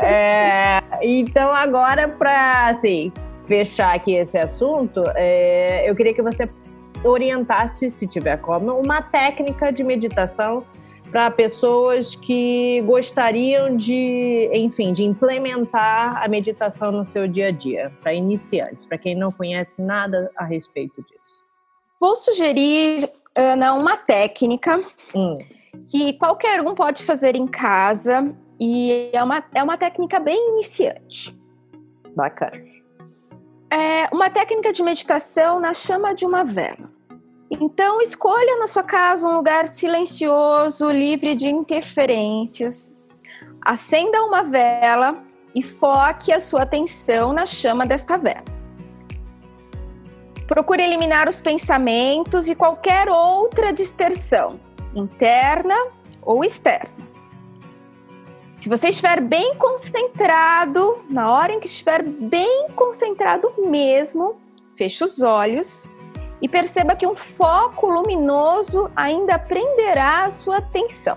É, 0.03 0.83
então, 1.03 1.55
agora, 1.55 2.09
para 2.09 2.69
assim, 2.69 3.13
fechar 3.47 3.95
aqui 3.95 4.15
esse 4.15 4.39
assunto, 4.39 5.03
é, 5.15 5.89
eu 5.89 5.95
queria 5.95 6.15
que 6.15 6.23
você 6.23 6.49
orientasse, 7.05 7.91
se 7.91 8.07
tiver 8.07 8.37
como, 8.39 8.73
uma 8.73 9.03
técnica 9.03 9.73
de 9.73 9.83
meditação 9.83 10.65
para 11.11 11.31
pessoas 11.31 12.15
que 12.15 12.83
gostariam 12.83 13.77
de, 13.77 14.49
enfim, 14.55 14.93
de 14.93 15.05
implementar 15.05 16.23
a 16.23 16.29
meditação 16.29 16.93
no 16.93 17.05
seu 17.05 17.27
dia 17.27 17.49
a 17.49 17.51
dia, 17.51 17.93
para 18.01 18.15
iniciantes, 18.15 18.87
para 18.87 18.97
quem 18.97 19.15
não 19.15 19.33
conhece 19.33 19.83
nada 19.83 20.31
a 20.37 20.45
respeito 20.45 21.03
disso. 21.03 21.45
Vou 22.01 22.15
sugerir, 22.15 23.11
Ana, 23.35 23.75
uma 23.75 23.97
técnica 23.97 24.81
hum. 25.15 25.37
que 25.91 26.15
qualquer 26.15 26.61
um 26.61 26.75
pode 26.75 27.03
fazer 27.03 27.35
em 27.35 27.47
casa 27.47 28.35
e 28.59 29.11
é 29.13 29.23
uma, 29.23 29.45
é 29.55 29.63
uma 29.63 29.77
técnica 29.77 30.21
bem 30.21 30.51
iniciante. 30.51 31.37
Bacana. 32.15 32.63
É 33.73 34.09
uma 34.13 34.31
técnica 34.31 34.73
de 34.73 34.83
meditação 34.83 35.61
na 35.61 35.73
chama 35.75 36.15
de 36.15 36.25
uma 36.25 36.45
vela. 36.45 37.00
Então, 37.51 38.01
escolha 38.01 38.57
na 38.59 38.69
sua 38.69 38.85
casa 38.85 39.27
um 39.27 39.35
lugar 39.35 39.67
silencioso, 39.67 40.89
livre 40.89 41.35
de 41.35 41.49
interferências. 41.49 42.95
Acenda 43.61 44.23
uma 44.23 44.45
vela 44.45 45.25
e 45.53 45.61
foque 45.61 46.33
a 46.33 46.39
sua 46.39 46.63
atenção 46.63 47.33
na 47.33 47.45
chama 47.45 47.85
desta 47.85 48.17
vela. 48.17 48.45
Procure 50.47 50.83
eliminar 50.83 51.29
os 51.29 51.41
pensamentos 51.41 52.49
e 52.49 52.55
qualquer 52.55 53.09
outra 53.09 53.73
dispersão, 53.73 54.61
interna 54.95 55.75
ou 56.23 56.45
externa. 56.45 57.11
Se 58.53 58.69
você 58.69 58.91
estiver 58.91 59.21
bem 59.21 59.57
concentrado, 59.57 61.03
na 61.09 61.33
hora 61.33 61.53
em 61.53 61.61
que 61.61 61.67
estiver 61.67 62.03
bem 62.03 62.69
concentrado 62.77 63.53
mesmo, 63.59 64.41
feche 64.77 65.03
os 65.03 65.21
olhos 65.21 65.89
e 66.41 66.49
perceba 66.49 66.97
que 66.97 67.07
um 67.07 67.15
foco 67.15 67.89
luminoso 67.89 68.91
ainda 68.97 69.39
prenderá 69.39 70.25
a 70.25 70.31
sua 70.31 70.57
atenção. 70.57 71.17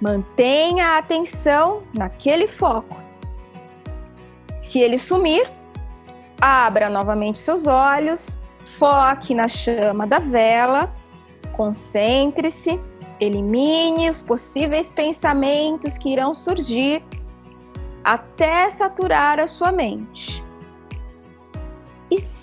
Mantenha 0.00 0.88
a 0.88 0.98
atenção 0.98 1.82
naquele 1.92 2.48
foco. 2.48 2.96
Se 4.56 4.78
ele 4.78 4.98
sumir, 4.98 5.50
abra 6.40 6.88
novamente 6.88 7.38
seus 7.38 7.66
olhos, 7.66 8.38
foque 8.78 9.34
na 9.34 9.48
chama 9.48 10.06
da 10.06 10.18
vela, 10.18 10.92
concentre-se, 11.52 12.80
elimine 13.18 14.08
os 14.08 14.22
possíveis 14.22 14.90
pensamentos 14.90 15.98
que 15.98 16.10
irão 16.10 16.34
surgir 16.34 17.04
até 18.02 18.70
saturar 18.70 19.38
a 19.38 19.46
sua 19.46 19.70
mente 19.70 20.42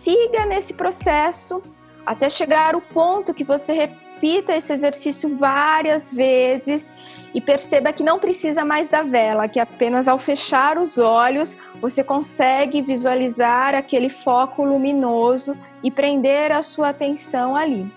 siga 0.07 0.45
nesse 0.45 0.73
processo 0.73 1.61
até 2.05 2.29
chegar 2.29 2.75
ao 2.75 2.79
ponto 2.79 3.33
que 3.33 3.43
você 3.43 3.73
repita 3.73 4.55
esse 4.55 4.71
exercício 4.71 5.35
várias 5.35 6.13
vezes 6.13 6.93
e 7.33 7.41
perceba 7.41 7.91
que 7.91 8.01
não 8.01 8.17
precisa 8.17 8.63
mais 8.63 8.87
da 8.87 9.03
vela, 9.03 9.49
que 9.49 9.59
apenas 9.59 10.07
ao 10.07 10.17
fechar 10.17 10.77
os 10.77 10.97
olhos 10.97 11.57
você 11.81 12.05
consegue 12.05 12.81
visualizar 12.81 13.75
aquele 13.75 14.07
foco 14.07 14.63
luminoso 14.63 15.57
e 15.83 15.91
prender 15.91 16.53
a 16.53 16.61
sua 16.61 16.89
atenção 16.89 17.53
ali. 17.53 17.91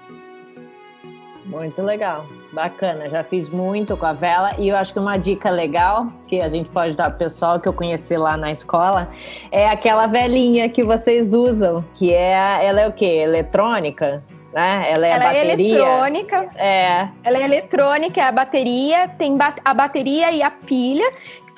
Muito 1.47 1.81
legal. 1.81 2.27
Bacana, 2.53 3.09
já 3.09 3.23
fiz 3.23 3.49
muito 3.49 3.97
com 3.97 4.05
a 4.05 4.13
vela 4.13 4.51
e 4.59 4.69
eu 4.69 4.77
acho 4.77 4.93
que 4.93 4.99
uma 4.99 5.17
dica 5.17 5.51
legal 5.51 6.09
que 6.27 6.43
a 6.43 6.49
gente 6.49 6.69
pode 6.69 6.97
dar 6.97 7.11
pro 7.11 7.19
pessoal 7.19 7.61
que 7.61 7.69
eu 7.69 7.73
conheci 7.73 8.17
lá 8.17 8.37
na 8.37 8.51
escola 8.51 9.09
é 9.53 9.69
aquela 9.69 10.07
velinha 10.07 10.69
que 10.69 10.83
vocês 10.83 11.33
usam, 11.33 11.85
que 11.95 12.13
é 12.13 12.67
ela 12.67 12.81
é 12.81 12.89
o 12.89 12.93
quê? 12.93 13.05
Eletrônica? 13.05 14.23
Né? 14.53 14.91
Ela 14.91 15.07
é 15.07 15.11
ela 15.11 15.25
bateria. 15.25 15.43
É 15.43 15.53
eletrônica. 15.53 16.49
É. 16.57 17.09
Ela 17.23 17.39
é 17.39 17.43
eletrônica, 17.45 18.21
é 18.21 18.25
a 18.25 18.33
bateria, 18.33 19.09
tem 19.09 19.37
a 19.65 19.75
bateria 19.75 20.33
e 20.33 20.43
a 20.43 20.51
pilha 20.51 21.09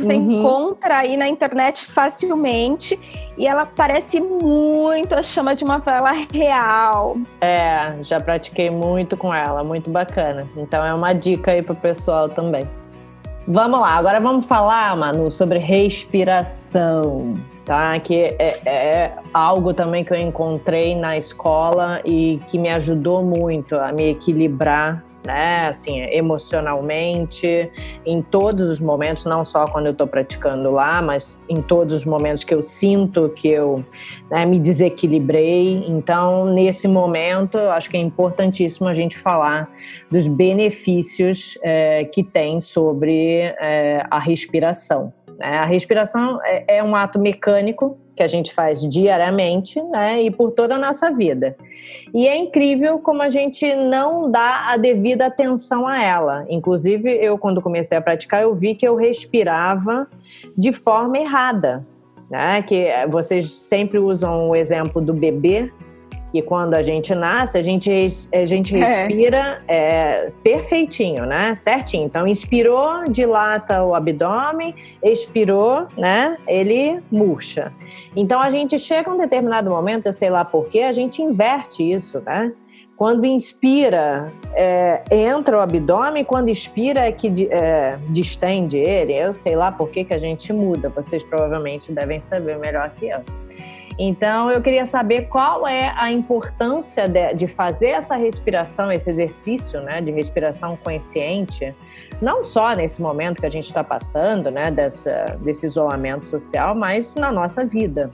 você 0.02 0.14
uhum. 0.14 0.40
encontra 0.40 0.98
aí 0.98 1.16
na 1.16 1.28
internet 1.28 1.86
facilmente 1.86 2.98
e 3.38 3.46
ela 3.46 3.64
parece 3.64 4.20
muito 4.20 5.14
a 5.14 5.22
chama 5.22 5.54
de 5.54 5.64
uma 5.64 5.78
vela 5.78 6.12
real. 6.32 7.16
É, 7.40 7.94
já 8.02 8.18
pratiquei 8.18 8.68
muito 8.68 9.16
com 9.16 9.32
ela, 9.32 9.62
muito 9.62 9.90
bacana. 9.90 10.46
Então 10.56 10.84
é 10.84 10.92
uma 10.92 11.12
dica 11.12 11.52
aí 11.52 11.62
pro 11.62 11.74
pessoal 11.74 12.28
também. 12.28 12.64
Vamos 13.46 13.80
lá, 13.80 13.90
agora 13.90 14.20
vamos 14.20 14.46
falar, 14.46 14.96
Manu, 14.96 15.30
sobre 15.30 15.58
respiração, 15.58 17.34
tá? 17.64 17.98
Que 18.00 18.34
é, 18.38 18.58
é, 18.66 19.12
algo 19.32 19.72
também 19.72 20.04
que 20.04 20.12
eu 20.12 20.18
encontrei 20.18 20.94
na 20.94 21.16
escola 21.16 22.00
e 22.04 22.40
que 22.48 22.58
me 22.58 22.70
ajudou 22.70 23.22
muito 23.22 23.76
a 23.76 23.92
me 23.92 24.10
equilibrar 24.10 25.04
né? 25.24 25.68
Assim, 25.68 26.00
emocionalmente, 26.00 27.70
em 28.04 28.22
todos 28.22 28.68
os 28.70 28.80
momentos, 28.80 29.24
não 29.24 29.44
só 29.44 29.66
quando 29.66 29.86
eu 29.86 29.92
estou 29.92 30.06
praticando 30.06 30.70
lá, 30.70 31.00
mas 31.00 31.40
em 31.48 31.62
todos 31.62 31.94
os 31.94 32.04
momentos 32.04 32.44
que 32.44 32.52
eu 32.52 32.62
sinto 32.62 33.28
que 33.28 33.48
eu 33.48 33.84
né, 34.30 34.44
me 34.44 34.58
desequilibrei. 34.58 35.84
Então, 35.86 36.46
nesse 36.46 36.88
momento, 36.88 37.56
eu 37.58 37.70
acho 37.70 37.88
que 37.88 37.96
é 37.96 38.00
importantíssimo 38.00 38.88
a 38.88 38.94
gente 38.94 39.16
falar 39.16 39.70
dos 40.10 40.26
benefícios 40.26 41.58
é, 41.62 42.04
que 42.04 42.22
tem 42.22 42.60
sobre 42.60 43.54
é, 43.60 44.04
a 44.10 44.18
respiração. 44.18 45.12
Né? 45.38 45.58
A 45.58 45.64
respiração 45.64 46.40
é, 46.44 46.78
é 46.78 46.84
um 46.84 46.94
ato 46.94 47.18
mecânico 47.18 47.98
que 48.14 48.22
a 48.22 48.28
gente 48.28 48.52
faz 48.52 48.80
diariamente, 48.88 49.82
né, 49.82 50.22
e 50.22 50.30
por 50.30 50.50
toda 50.50 50.74
a 50.74 50.78
nossa 50.78 51.10
vida. 51.10 51.56
E 52.12 52.28
é 52.28 52.36
incrível 52.36 52.98
como 52.98 53.22
a 53.22 53.30
gente 53.30 53.74
não 53.74 54.30
dá 54.30 54.68
a 54.68 54.76
devida 54.76 55.26
atenção 55.26 55.86
a 55.86 56.02
ela. 56.02 56.44
Inclusive, 56.48 57.10
eu 57.10 57.38
quando 57.38 57.62
comecei 57.62 57.96
a 57.96 58.02
praticar, 58.02 58.42
eu 58.42 58.54
vi 58.54 58.74
que 58.74 58.86
eu 58.86 58.94
respirava 58.94 60.06
de 60.56 60.72
forma 60.72 61.18
errada, 61.18 61.86
né? 62.30 62.62
Que 62.62 62.88
vocês 63.08 63.50
sempre 63.50 63.98
usam 63.98 64.50
o 64.50 64.56
exemplo 64.56 65.00
do 65.00 65.14
bebê, 65.14 65.72
e 66.32 66.40
quando 66.40 66.74
a 66.74 66.82
gente 66.82 67.14
nasce, 67.14 67.58
a 67.58 67.62
gente, 67.62 67.90
a 68.32 68.44
gente 68.44 68.74
é. 68.74 68.78
respira 68.78 69.62
é. 69.68 69.76
É, 69.76 70.32
perfeitinho, 70.42 71.26
né? 71.26 71.54
Certinho. 71.54 72.04
Então, 72.04 72.26
inspirou, 72.26 73.04
dilata 73.08 73.84
o 73.84 73.94
abdômen, 73.94 74.74
expirou, 75.02 75.86
né? 75.96 76.38
Ele 76.46 77.00
murcha. 77.10 77.72
Então, 78.16 78.40
a 78.40 78.50
gente 78.50 78.78
chega 78.78 79.10
a 79.10 79.14
um 79.14 79.18
determinado 79.18 79.68
momento, 79.68 80.06
eu 80.06 80.12
sei 80.12 80.30
lá 80.30 80.44
porquê, 80.44 80.80
a 80.80 80.92
gente 80.92 81.20
inverte 81.20 81.88
isso, 81.88 82.20
né? 82.20 82.52
Quando 82.96 83.26
inspira, 83.26 84.32
é, 84.54 85.02
entra 85.10 85.56
o 85.56 85.60
abdômen, 85.60 86.24
quando 86.24 86.48
expira 86.50 87.00
é 87.00 87.12
que 87.12 87.48
é, 87.50 87.98
distende 88.10 88.78
ele. 88.78 89.12
Eu 89.12 89.34
sei 89.34 89.56
lá 89.56 89.72
por 89.72 89.88
que, 89.90 90.04
que 90.04 90.14
a 90.14 90.18
gente 90.18 90.52
muda, 90.52 90.88
vocês 90.88 91.22
provavelmente 91.24 91.90
devem 91.90 92.20
saber 92.20 92.58
melhor 92.58 92.90
que 92.90 93.08
eu. 93.08 93.20
Então, 93.98 94.50
eu 94.50 94.60
queria 94.60 94.86
saber 94.86 95.28
qual 95.28 95.66
é 95.66 95.92
a 95.96 96.10
importância 96.10 97.06
de, 97.06 97.34
de 97.34 97.46
fazer 97.46 97.88
essa 97.88 98.16
respiração, 98.16 98.90
esse 98.90 99.10
exercício 99.10 99.80
né, 99.80 100.00
de 100.00 100.10
respiração 100.10 100.76
consciente, 100.76 101.74
não 102.20 102.44
só 102.44 102.74
nesse 102.74 103.02
momento 103.02 103.40
que 103.40 103.46
a 103.46 103.50
gente 103.50 103.66
está 103.66 103.84
passando, 103.84 104.50
né, 104.50 104.70
dessa, 104.70 105.38
desse 105.40 105.66
isolamento 105.66 106.26
social, 106.26 106.74
mas 106.74 107.14
na 107.14 107.30
nossa 107.30 107.64
vida. 107.64 108.10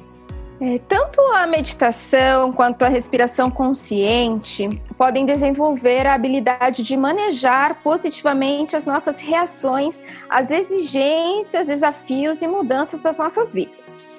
É, 0.61 0.81
tanto 0.89 1.21
a 1.21 1.47
meditação 1.47 2.53
quanto 2.53 2.83
a 2.83 2.89
respiração 2.89 3.49
consciente 3.49 4.69
podem 4.97 5.25
desenvolver 5.25 6.05
a 6.05 6.15
habilidade 6.15 6.83
de 6.83 6.97
manejar 6.97 7.81
positivamente 7.81 8.75
as 8.75 8.85
nossas 8.85 9.21
reações 9.21 10.03
às 10.29 10.51
exigências, 10.51 11.65
desafios 11.65 12.43
e 12.43 12.49
mudanças 12.49 13.01
das 13.01 13.19
nossas 13.21 13.53
vidas. 13.53 14.13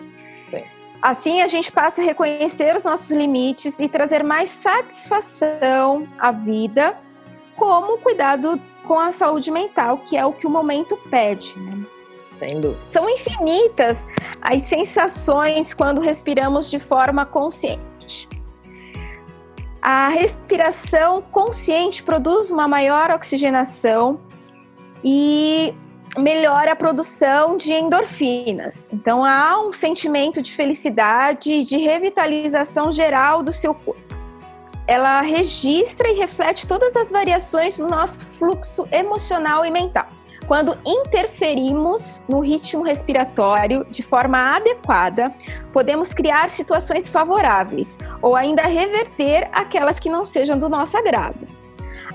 Assim, 1.01 1.41
a 1.41 1.47
gente 1.47 1.71
passa 1.71 2.01
a 2.01 2.05
reconhecer 2.05 2.75
os 2.75 2.83
nossos 2.83 3.09
limites 3.12 3.79
e 3.79 3.88
trazer 3.88 4.23
mais 4.23 4.49
satisfação 4.49 6.07
à 6.17 6.31
vida, 6.31 6.97
como 7.55 7.97
cuidado 7.99 8.59
com 8.85 8.99
a 8.99 9.12
saúde 9.12 9.49
mental, 9.49 9.99
que 9.99 10.17
é 10.17 10.25
o 10.25 10.33
que 10.33 10.45
o 10.45 10.49
momento 10.49 10.97
pede. 11.09 11.57
Né? 11.57 11.85
Sem 12.35 12.59
dúvida. 12.59 12.83
São 12.83 13.09
infinitas 13.09 14.07
as 14.41 14.63
sensações 14.63 15.73
quando 15.73 16.01
respiramos 16.01 16.69
de 16.69 16.79
forma 16.79 17.25
consciente. 17.25 18.27
A 19.81 20.09
respiração 20.09 21.21
consciente 21.21 22.03
produz 22.03 22.51
uma 22.51 22.67
maior 22.67 23.12
oxigenação 23.12 24.19
e 25.03 25.73
melhora 26.17 26.72
a 26.72 26.76
produção 26.76 27.58
de 27.58 27.72
endorfinas. 27.72 28.88
Então 28.91 29.24
há 29.24 29.62
um 29.62 29.72
sentimento 29.72 30.41
de 30.41 30.52
felicidade, 30.52 31.63
de 31.63 31.78
revitalização 31.78 32.91
geral 32.91 33.43
do 33.43 33.54
seu 33.54 33.74
corpo. 33.74 34.02
Ela 34.88 35.22
registra 35.22 36.10
e 36.10 36.13
reflete 36.13 36.65
todas 36.65 36.95
as 36.95 37.12
variações 37.12 37.78
do 37.78 37.88
nosso 37.88 38.19
fluxo 38.19 38.88
emocional 38.91 39.63
e 39.63 39.69
mental. 39.69 40.08
Quando 40.48 40.76
interferimos 40.84 42.24
no 42.28 42.39
ritmo 42.39 42.82
respiratório 42.82 43.86
de 43.88 44.02
forma 44.02 44.56
adequada, 44.56 45.32
podemos 45.72 46.12
criar 46.12 46.50
situações 46.50 47.08
favoráveis 47.08 48.00
ou 48.19 48.36
ainda 48.36 48.63
reverter 48.63 49.48
aquelas 49.52 50.00
que 50.00 50.10
não 50.10 50.26
sejam 50.26 50.58
do 50.58 50.67
nosso 50.67 50.98
agrado. 50.98 51.45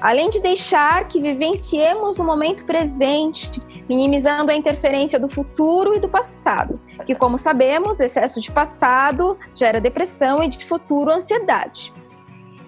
Além 0.01 0.29
de 0.31 0.41
deixar 0.41 1.07
que 1.07 1.21
vivenciemos 1.21 2.19
o 2.19 2.25
momento 2.25 2.65
presente, 2.65 3.53
minimizando 3.89 4.51
a 4.51 4.55
interferência 4.55 5.19
do 5.19 5.29
futuro 5.29 5.95
e 5.95 5.99
do 5.99 6.09
passado, 6.09 6.81
que, 7.05 7.15
como 7.15 7.37
sabemos, 7.39 8.01
excesso 8.01 8.41
de 8.41 8.51
passado 8.51 9.39
gera 9.55 9.81
depressão 9.81 10.43
e 10.43 10.49
de 10.49 10.65
futuro 10.65 11.11
ansiedade. 11.11 11.93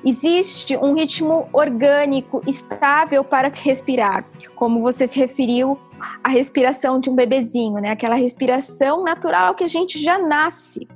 Existe 0.05 0.77
um 0.77 0.95
ritmo 0.95 1.49
orgânico 1.53 2.41
estável 2.47 3.25
para 3.25 3.53
se 3.53 3.61
respirar, 3.63 4.25
como 4.55 4.81
você 4.81 5.07
se 5.07 5.19
referiu 5.19 5.77
à 6.23 6.29
respiração 6.29 7.01
de 7.01 7.11
um 7.11 7.15
bebezinho, 7.15 7.81
né? 7.81 7.91
Aquela 7.91 8.15
respiração 8.15 9.03
natural 9.03 9.55
que 9.55 9.65
a 9.65 9.69
gente 9.69 10.01
já 10.01 10.19
nasce. 10.19 10.87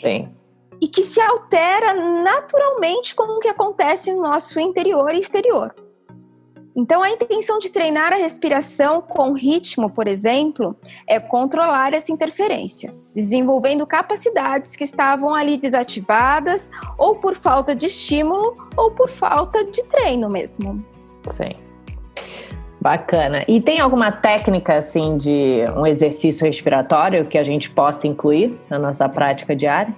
Sim. 0.00 0.28
E 0.80 0.86
que 0.86 1.02
se 1.02 1.20
altera 1.20 1.94
naturalmente 2.22 3.14
com 3.16 3.36
o 3.36 3.40
que 3.40 3.48
acontece 3.48 4.12
no 4.12 4.22
nosso 4.22 4.60
interior 4.60 5.12
e 5.12 5.18
exterior. 5.18 5.74
Então, 6.74 7.02
a 7.02 7.10
intenção 7.10 7.58
de 7.58 7.68
treinar 7.68 8.12
a 8.12 8.16
respiração 8.16 9.02
com 9.02 9.32
ritmo, 9.32 9.90
por 9.90 10.08
exemplo, 10.08 10.74
é 11.06 11.20
controlar 11.20 11.92
essa 11.92 12.10
interferência, 12.10 12.94
desenvolvendo 13.14 13.86
capacidades 13.86 14.74
que 14.74 14.84
estavam 14.84 15.34
ali 15.34 15.58
desativadas, 15.58 16.70
ou 16.96 17.16
por 17.16 17.36
falta 17.36 17.74
de 17.74 17.86
estímulo, 17.86 18.56
ou 18.74 18.90
por 18.90 19.10
falta 19.10 19.64
de 19.64 19.82
treino 19.84 20.30
mesmo. 20.30 20.82
Sim. 21.26 21.52
Bacana. 22.80 23.44
E 23.46 23.60
tem 23.60 23.78
alguma 23.78 24.10
técnica, 24.10 24.78
assim, 24.78 25.16
de 25.16 25.64
um 25.76 25.86
exercício 25.86 26.46
respiratório 26.46 27.26
que 27.26 27.36
a 27.36 27.44
gente 27.44 27.70
possa 27.70 28.08
incluir 28.08 28.58
na 28.68 28.78
nossa 28.78 29.08
prática 29.08 29.54
diária? 29.54 29.94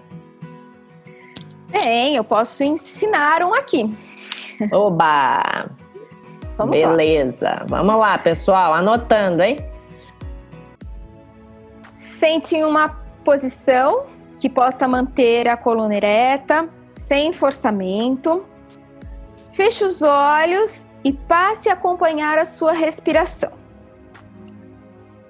Tem, 1.70 2.16
eu 2.16 2.24
posso 2.24 2.62
ensinar 2.64 3.42
um 3.42 3.54
aqui. 3.54 3.94
Oba! 4.72 5.70
Vamos 6.56 6.78
Beleza. 6.78 7.48
Lá. 7.48 7.82
Vamos 7.82 7.96
lá, 7.96 8.18
pessoal. 8.18 8.74
Anotando, 8.74 9.42
hein? 9.42 9.56
Sente 11.92 12.56
em 12.56 12.64
uma 12.64 12.88
posição 13.24 14.06
que 14.38 14.48
possa 14.48 14.86
manter 14.86 15.48
a 15.48 15.56
coluna 15.56 15.94
ereta, 15.94 16.68
sem 16.94 17.32
forçamento. 17.32 18.44
Feche 19.52 19.84
os 19.84 20.02
olhos 20.02 20.88
e 21.02 21.12
passe 21.12 21.68
a 21.68 21.74
acompanhar 21.74 22.38
a 22.38 22.44
sua 22.44 22.72
respiração. 22.72 23.52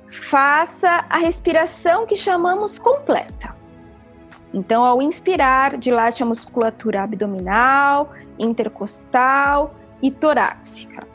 Faça 0.08 1.04
a 1.08 1.18
respiração 1.18 2.06
que 2.06 2.16
chamamos 2.16 2.78
completa. 2.78 3.54
Então, 4.52 4.84
ao 4.84 5.02
inspirar, 5.02 5.76
dilate 5.76 6.22
a 6.22 6.26
musculatura 6.26 7.02
abdominal, 7.02 8.12
intercostal 8.38 9.74
e 10.00 10.10
torácica. 10.10 11.13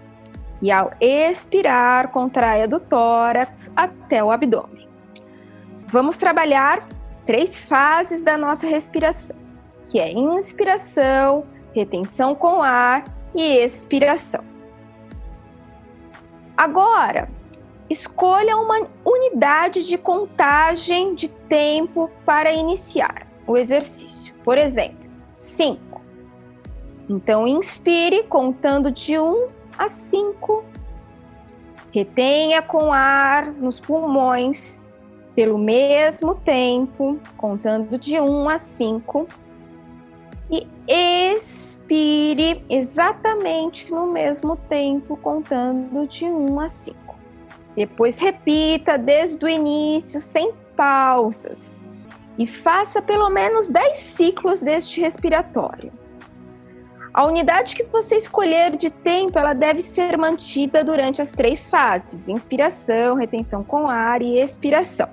E 0.62 0.72
ao 0.72 0.92
expirar, 1.00 2.10
contraia 2.12 2.68
do 2.68 2.80
tórax 2.80 3.72
até 3.76 4.24
o 4.24 4.30
abdômen. 4.30 4.88
Vamos 5.88 6.18
trabalhar 6.18 6.88
três 7.26 7.62
fases 7.64 8.22
da 8.22 8.38
nossa 8.38 8.68
respiração, 8.68 9.38
que 9.88 10.00
é 10.00 10.12
inspiração, 10.12 11.46
retenção 11.74 12.36
com 12.36 12.62
ar 12.62 13.04
e 13.34 13.58
expiração. 13.58 14.44
Agora, 16.58 17.30
escolha 17.90 18.58
uma 18.58 18.88
unidade 19.06 19.88
de 19.88 19.98
contagem 19.98 21.16
de 21.16 21.30
tempo 21.30 22.12
para 22.26 22.52
iniciar 22.52 23.28
o 23.48 23.58
exercício. 23.58 24.36
Por 24.44 24.58
exemplo, 24.58 25.10
5. 25.36 26.02
Então, 27.10 27.48
inspire 27.48 28.24
contando 28.24 28.92
de 28.92 29.18
1 29.18 29.24
um 29.24 29.48
a 29.80 29.88
5. 29.88 30.66
Retenha 31.92 32.62
com 32.62 32.92
ar 32.92 33.52
nos 33.52 33.80
pulmões 33.80 34.82
pelo 35.34 35.58
mesmo 35.58 36.36
tempo, 36.36 37.18
contando 37.38 37.98
de 37.98 38.20
1 38.20 38.30
um 38.30 38.50
a 38.50 38.60
5. 38.60 39.26
E 40.52 40.68
expire 40.88 42.66
exatamente 42.70 43.90
no 43.90 44.08
mesmo 44.08 44.58
tempo, 44.58 45.16
contando 45.16 46.06
de 46.06 46.26
1 46.26 46.52
um 46.52 46.60
a 46.60 46.68
5. 46.68 47.16
Depois 47.76 48.20
repita 48.20 48.98
desde 48.98 49.46
o 49.46 49.48
início, 49.48 50.20
sem 50.20 50.52
pausas. 50.76 51.82
E 52.38 52.46
faça 52.46 53.02
pelo 53.02 53.30
menos 53.30 53.70
10 53.70 53.98
ciclos 53.98 54.62
deste 54.62 55.00
respiratório. 55.00 55.92
A 57.14 57.26
unidade 57.26 57.76
que 57.76 57.84
você 57.84 58.18
escolher 58.18 58.78
de 58.78 58.90
tempo, 58.90 59.40
ela 59.40 59.54
deve 59.54 59.82
ser 59.82 60.18
mantida 60.18 60.84
durante 60.84 61.22
as 61.22 61.32
três 61.32 61.68
fases: 61.68 62.30
inspiração, 62.30 63.16
retenção 63.16 63.64
com 63.64 63.88
ar 63.88 64.22
e 64.22 64.40
expiração. 64.40 65.10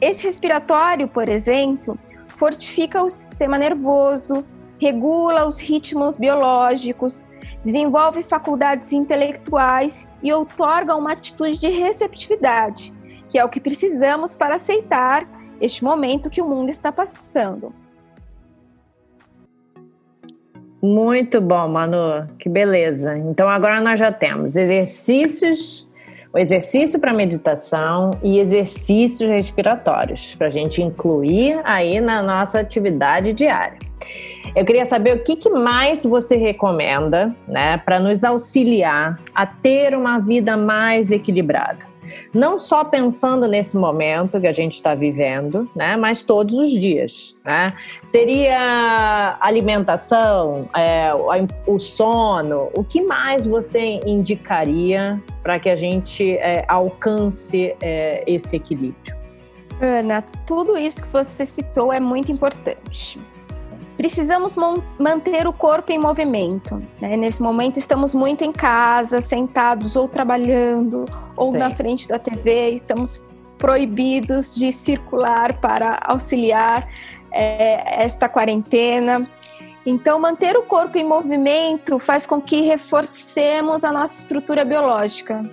Esse 0.00 0.24
respiratório, 0.24 1.08
por 1.08 1.28
exemplo, 1.28 1.98
fortifica 2.28 3.02
o 3.02 3.10
sistema 3.10 3.58
nervoso, 3.58 4.44
regula 4.78 5.48
os 5.48 5.58
ritmos 5.58 6.16
biológicos, 6.16 7.24
desenvolve 7.64 8.22
faculdades 8.22 8.92
intelectuais 8.92 10.06
e 10.22 10.32
outorga 10.32 10.94
uma 10.94 11.12
atitude 11.12 11.56
de 11.56 11.68
receptividade, 11.68 12.92
que 13.28 13.38
é 13.38 13.44
o 13.44 13.48
que 13.48 13.58
precisamos 13.58 14.36
para 14.36 14.56
aceitar 14.56 15.26
este 15.60 15.82
momento 15.82 16.30
que 16.30 16.42
o 16.42 16.48
mundo 16.48 16.70
está 16.70 16.92
passando. 16.92 17.72
Muito 20.82 21.40
bom, 21.40 21.68
Manu. 21.68 22.26
Que 22.38 22.48
beleza. 22.48 23.16
Então 23.18 23.48
agora 23.48 23.80
nós 23.80 23.98
já 23.98 24.12
temos 24.12 24.56
exercícios, 24.56 25.86
o 26.32 26.38
exercício 26.38 26.98
para 26.98 27.12
meditação 27.12 28.10
e 28.22 28.38
exercícios 28.38 29.28
respiratórios 29.28 30.34
para 30.34 30.48
a 30.48 30.50
gente 30.50 30.82
incluir 30.82 31.58
aí 31.64 32.00
na 32.00 32.22
nossa 32.22 32.60
atividade 32.60 33.32
diária. 33.32 33.78
Eu 34.54 34.64
queria 34.64 34.84
saber 34.84 35.16
o 35.16 35.24
que, 35.24 35.36
que 35.36 35.50
mais 35.50 36.04
você 36.04 36.36
recomenda, 36.36 37.34
né, 37.48 37.78
para 37.78 37.98
nos 37.98 38.22
auxiliar 38.22 39.18
a 39.34 39.44
ter 39.44 39.94
uma 39.94 40.18
vida 40.18 40.56
mais 40.56 41.10
equilibrada 41.10 41.95
não 42.32 42.58
só 42.58 42.84
pensando 42.84 43.46
nesse 43.46 43.76
momento 43.76 44.40
que 44.40 44.46
a 44.46 44.52
gente 44.52 44.74
está 44.74 44.94
vivendo, 44.94 45.68
né, 45.74 45.96
mas 45.96 46.22
todos 46.22 46.54
os 46.54 46.70
dias. 46.70 47.36
Né? 47.44 47.74
Seria 48.04 49.36
alimentação, 49.40 50.68
é, 50.76 51.10
o 51.66 51.78
sono, 51.78 52.68
o 52.74 52.84
que 52.84 53.02
mais 53.02 53.46
você 53.46 54.00
indicaria 54.06 55.20
para 55.42 55.58
que 55.58 55.68
a 55.68 55.76
gente 55.76 56.32
é, 56.38 56.64
alcance 56.68 57.74
é, 57.80 58.24
esse 58.26 58.56
equilíbrio? 58.56 59.16
Ana, 59.80 60.22
tudo 60.46 60.78
isso 60.78 61.02
que 61.02 61.08
você 61.08 61.44
citou 61.44 61.92
é 61.92 62.00
muito 62.00 62.32
importante. 62.32 63.20
Precisamos 63.96 64.56
manter 64.98 65.46
o 65.46 65.52
corpo 65.52 65.90
em 65.90 65.98
movimento. 65.98 66.82
Né? 67.00 67.16
Nesse 67.16 67.42
momento, 67.42 67.78
estamos 67.78 68.14
muito 68.14 68.44
em 68.44 68.52
casa, 68.52 69.22
sentados 69.22 69.96
ou 69.96 70.06
trabalhando, 70.06 71.06
ou 71.34 71.52
Sim. 71.52 71.58
na 71.58 71.70
frente 71.70 72.06
da 72.06 72.18
TV, 72.18 72.70
estamos 72.70 73.22
proibidos 73.56 74.54
de 74.54 74.70
circular 74.70 75.54
para 75.54 75.98
auxiliar 76.02 76.86
é, 77.32 78.04
esta 78.04 78.28
quarentena. 78.28 79.26
Então, 79.86 80.18
manter 80.18 80.56
o 80.58 80.62
corpo 80.62 80.98
em 80.98 81.04
movimento 81.04 81.98
faz 81.98 82.26
com 82.26 82.40
que 82.40 82.60
reforcemos 82.62 83.82
a 83.82 83.92
nossa 83.92 84.20
estrutura 84.20 84.62
biológica. 84.62 85.48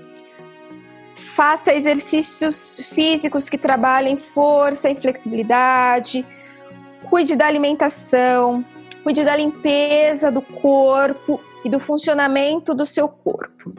Faça 1.15 1.73
exercícios 1.73 2.81
físicos 2.91 3.47
que 3.47 3.57
trabalhem 3.57 4.17
força 4.17 4.89
e 4.89 4.95
flexibilidade 4.97 6.25
Cuide 7.13 7.35
da 7.35 7.45
alimentação, 7.45 8.59
cuide 9.03 9.23
da 9.23 9.35
limpeza 9.35 10.31
do 10.31 10.41
corpo 10.41 11.39
e 11.63 11.69
do 11.69 11.79
funcionamento 11.79 12.73
do 12.73 12.87
seu 12.87 13.07
corpo. 13.07 13.71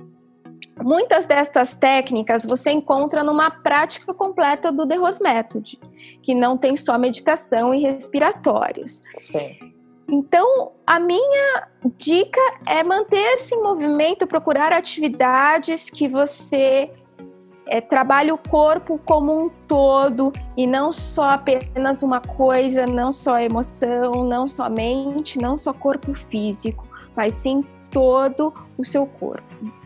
Muitas 0.80 1.26
destas 1.26 1.74
técnicas 1.74 2.46
você 2.48 2.70
encontra 2.70 3.24
numa 3.24 3.50
prática 3.50 4.14
completa 4.14 4.70
do 4.70 4.86
The 4.86 4.94
Rose 4.94 5.20
Method, 5.20 5.80
que 6.22 6.32
não 6.32 6.56
tem 6.56 6.76
só 6.76 6.96
meditação 6.96 7.74
e 7.74 7.80
respiratórios. 7.80 9.02
Sim. 9.16 9.58
Então, 10.08 10.70
a 10.86 11.00
minha 11.00 11.66
dica 11.96 12.40
é 12.68 12.84
manter-se 12.84 13.52
em 13.52 13.62
movimento, 13.64 14.28
procurar 14.28 14.72
atividades 14.72 15.90
que 15.90 16.06
você 16.06 16.88
é, 17.66 17.80
trabalha 17.80 18.34
o 18.34 18.38
corpo 18.38 19.00
como 19.04 19.46
um 19.46 19.48
todo 19.66 20.32
e 20.56 20.66
não 20.66 20.92
só 20.92 21.30
apenas 21.30 22.02
uma 22.02 22.20
coisa, 22.20 22.86
não 22.86 23.10
só 23.10 23.38
emoção, 23.38 24.24
não 24.24 24.46
só 24.46 24.68
mente, 24.68 25.38
não 25.38 25.56
só 25.56 25.72
corpo 25.72 26.14
físico, 26.14 26.86
mas 27.16 27.34
sim 27.34 27.64
todo 27.90 28.50
o 28.76 28.84
seu 28.84 29.06
corpo. 29.06 29.83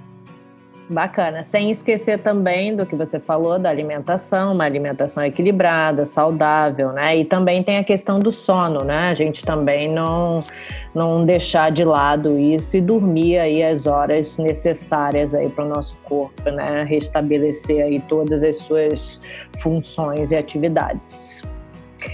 Bacana. 0.90 1.44
Sem 1.44 1.70
esquecer 1.70 2.18
também 2.20 2.74
do 2.74 2.86
que 2.86 2.96
você 2.96 3.20
falou 3.20 3.58
da 3.58 3.68
alimentação, 3.68 4.54
uma 4.54 4.64
alimentação 4.64 5.22
equilibrada, 5.22 6.06
saudável, 6.06 6.92
né? 6.92 7.18
E 7.18 7.24
também 7.26 7.62
tem 7.62 7.76
a 7.76 7.84
questão 7.84 8.18
do 8.18 8.32
sono, 8.32 8.82
né? 8.84 9.10
A 9.10 9.14
gente 9.14 9.44
também 9.44 9.92
não, 9.92 10.38
não 10.94 11.26
deixar 11.26 11.70
de 11.70 11.84
lado 11.84 12.38
isso 12.38 12.76
e 12.76 12.80
dormir 12.80 13.38
aí 13.38 13.62
as 13.62 13.86
horas 13.86 14.38
necessárias 14.38 15.34
aí 15.34 15.50
para 15.50 15.64
o 15.64 15.68
nosso 15.68 15.96
corpo, 16.04 16.50
né? 16.50 16.84
Restabelecer 16.84 17.84
aí 17.84 18.00
todas 18.00 18.42
as 18.42 18.56
suas 18.56 19.20
funções 19.58 20.32
e 20.32 20.36
atividades. 20.36 21.42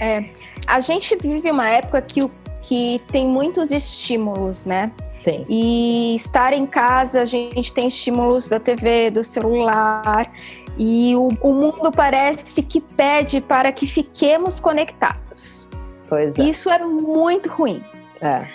É, 0.01 0.25
a 0.67 0.81
gente 0.81 1.15
vive 1.15 1.49
uma 1.49 1.69
época 1.69 2.01
que 2.01 2.21
o 2.21 2.29
que 2.67 2.99
tem 3.11 3.27
muitos 3.27 3.69
estímulos, 3.69 4.65
né? 4.65 4.91
Sim. 5.11 5.45
E 5.47 6.15
estar 6.15 6.51
em 6.51 6.65
casa, 6.65 7.21
a 7.21 7.25
gente 7.25 7.71
tem 7.71 7.87
estímulos 7.87 8.49
da 8.49 8.59
TV, 8.59 9.11
do 9.11 9.23
celular, 9.23 10.31
e 10.77 11.15
o, 11.15 11.29
o 11.41 11.53
mundo 11.53 11.91
parece 11.91 12.63
que 12.63 12.81
pede 12.81 13.39
para 13.39 13.71
que 13.71 13.85
fiquemos 13.85 14.59
conectados. 14.59 15.67
Pois 16.09 16.39
é. 16.39 16.43
Isso 16.43 16.67
é 16.67 16.79
muito 16.79 17.49
ruim. 17.49 17.83
É. 18.19 18.47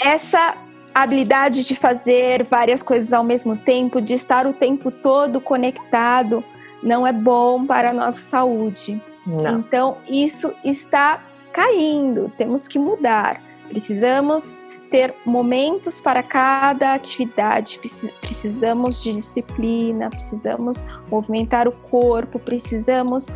Essa 0.00 0.56
habilidade 0.94 1.62
de 1.62 1.76
fazer 1.76 2.44
várias 2.44 2.82
coisas 2.82 3.12
ao 3.12 3.22
mesmo 3.22 3.54
tempo, 3.54 4.00
de 4.00 4.14
estar 4.14 4.46
o 4.46 4.54
tempo 4.54 4.90
todo 4.90 5.42
conectado, 5.42 6.42
não 6.82 7.06
é 7.06 7.12
bom 7.12 7.66
para 7.66 7.90
a 7.90 7.94
nossa 7.94 8.20
saúde. 8.20 9.00
Não. 9.26 9.58
Então, 9.58 9.98
isso 10.08 10.54
está 10.64 11.22
caindo, 11.52 12.32
temos 12.38 12.66
que 12.66 12.78
mudar. 12.78 13.47
Precisamos 13.68 14.56
ter 14.90 15.14
momentos 15.24 16.00
para 16.00 16.22
cada 16.22 16.94
atividade, 16.94 17.78
precisamos 18.20 19.02
de 19.02 19.12
disciplina, 19.12 20.08
precisamos 20.10 20.84
movimentar 21.10 21.68
o 21.68 21.72
corpo, 21.72 22.38
precisamos 22.38 23.28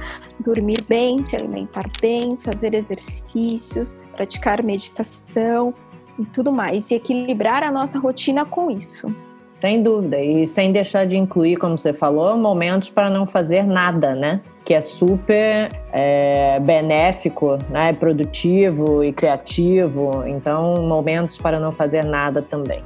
dormir 0.45 0.83
bem, 0.89 1.23
se 1.23 1.37
alimentar 1.37 1.87
bem, 2.01 2.37
fazer 2.41 2.75
exercícios, 2.75 3.95
praticar 4.13 4.63
meditação 4.63 5.75
e 6.19 6.25
tudo 6.25 6.53
mais, 6.53 6.91
e 6.91 6.95
equilibrar 6.95 7.63
a 7.63 7.71
nossa 7.71 7.99
rotina 7.99 8.45
com 8.45 8.71
isso. 8.71 9.15
Sem 9.53 9.83
dúvida, 9.83 10.19
e 10.19 10.47
sem 10.47 10.73
deixar 10.73 11.07
de 11.07 11.19
incluir, 11.19 11.57
como 11.57 11.77
você 11.77 11.93
falou, 11.93 12.39
momentos 12.39 12.89
para 12.89 13.11
não 13.11 13.27
fazer 13.27 13.65
nada, 13.65 14.15
né? 14.15 14.41
Que 14.65 14.73
é 14.73 14.81
super 14.81 15.69
é, 15.93 16.59
benéfico, 16.61 17.59
né? 17.69 17.93
produtivo 17.93 19.05
e 19.05 19.13
criativo. 19.13 20.25
Então, 20.27 20.83
momentos 20.89 21.37
para 21.37 21.61
não 21.61 21.71
fazer 21.71 22.03
nada 22.03 22.41
também. 22.41 22.83